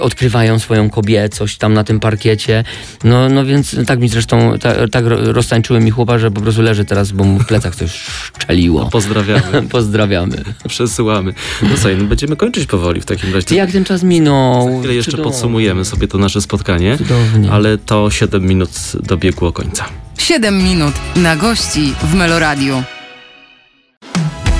[0.00, 2.64] Odkrywają swoją kobiecość tam na tym parkiecie,
[3.04, 6.62] no, no więc tak mi zresztą, ta, tak ro- roztańczyły mi chłopa, że po prostu
[6.62, 7.90] leży teraz, bo mu w plecach coś
[8.38, 8.88] szczeliło.
[8.92, 10.44] Pozdrawiamy, Pozdrawiamy.
[10.68, 11.34] przesyłamy.
[11.62, 13.56] No słuchaj, no będziemy kończyć powoli w takim razie.
[13.56, 14.72] Jak ten czas minął?
[14.72, 15.32] Za chwilę jeszcze Cudownie.
[15.32, 17.50] podsumujemy sobie to nasze spotkanie, Cudownie.
[17.52, 18.70] ale to 7 minut
[19.02, 19.84] dobiegło końca.
[20.18, 22.82] 7 minut na gości w Meloradiu.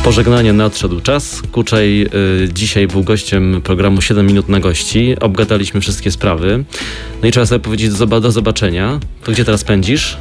[0.04, 1.42] Pożegnanie nadszedł czas.
[1.52, 2.08] Kuczej y,
[2.52, 5.16] dzisiaj był gościem programu 7 minut na gości.
[5.20, 6.64] Obgadaliśmy wszystkie sprawy.
[7.22, 9.00] No i trzeba sobie powiedzieć do, zoba- do zobaczenia.
[9.24, 10.16] To gdzie teraz pędzisz?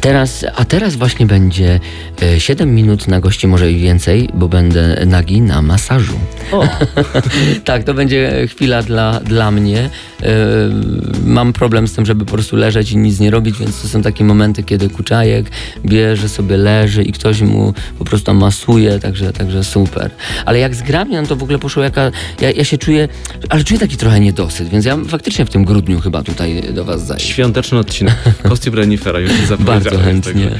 [0.00, 1.80] Teraz, a teraz właśnie będzie
[2.22, 6.18] e, 7 minut na gości, może i więcej, bo będę nagi na masażu.
[6.52, 6.68] O,
[7.64, 9.90] Tak, to będzie chwila dla, dla mnie.
[10.22, 10.30] E,
[11.24, 14.02] mam problem z tym, żeby po prostu leżeć i nic nie robić, więc to są
[14.02, 15.46] takie momenty, kiedy kuczajek
[15.84, 20.10] bierze sobie, leży i ktoś mu po prostu masuje, także, także super.
[20.44, 22.10] Ale jak zgrabniam, to w ogóle poszło jaka...
[22.40, 23.08] Ja, ja się czuję,
[23.48, 27.06] ale czuję taki trochę niedosyt, więc ja faktycznie w tym grudniu chyba tutaj do was
[27.06, 27.24] zajdę.
[27.24, 28.14] świąteczny odcinek.
[28.42, 29.79] Kostium renifera już się zapowiedziałeś.
[29.84, 30.50] Bardzo chętnie.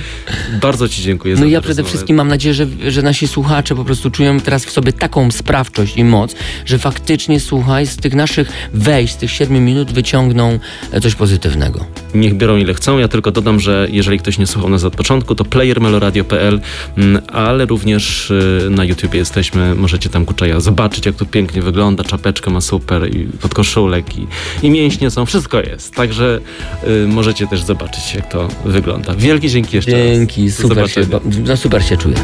[0.63, 3.75] Bardzo ci dziękuję za No i ja przede wszystkim mam nadzieję, że, że nasi słuchacze
[3.77, 6.35] po prostu czują teraz w sobie taką sprawczość i moc,
[6.67, 10.59] że faktycznie, słuchaj, z tych naszych wejść, z tych siedmiu minut wyciągną
[11.03, 11.87] coś pozytywnego.
[12.15, 12.99] Niech biorą ile chcą.
[12.99, 16.61] Ja tylko dodam, że jeżeli ktoś nie słuchał nas od początku, to playermeloradio.pl,
[16.97, 19.75] mm, ale również y, na YouTubie jesteśmy.
[19.75, 22.05] Możecie tam Kuczaja zobaczyć, jak tu pięknie wygląda.
[22.05, 24.27] Czapeczkę ma super i podkoszulek i,
[24.63, 25.27] i mięśnie są.
[25.27, 25.95] Wszystko jest.
[25.95, 26.41] Także
[26.89, 29.10] y, możecie też zobaczyć, jak to wygląda.
[29.19, 29.91] Wielkie dzięki jeszcze.
[29.91, 31.01] Dzięki, super się,
[31.47, 32.17] no super się czuję.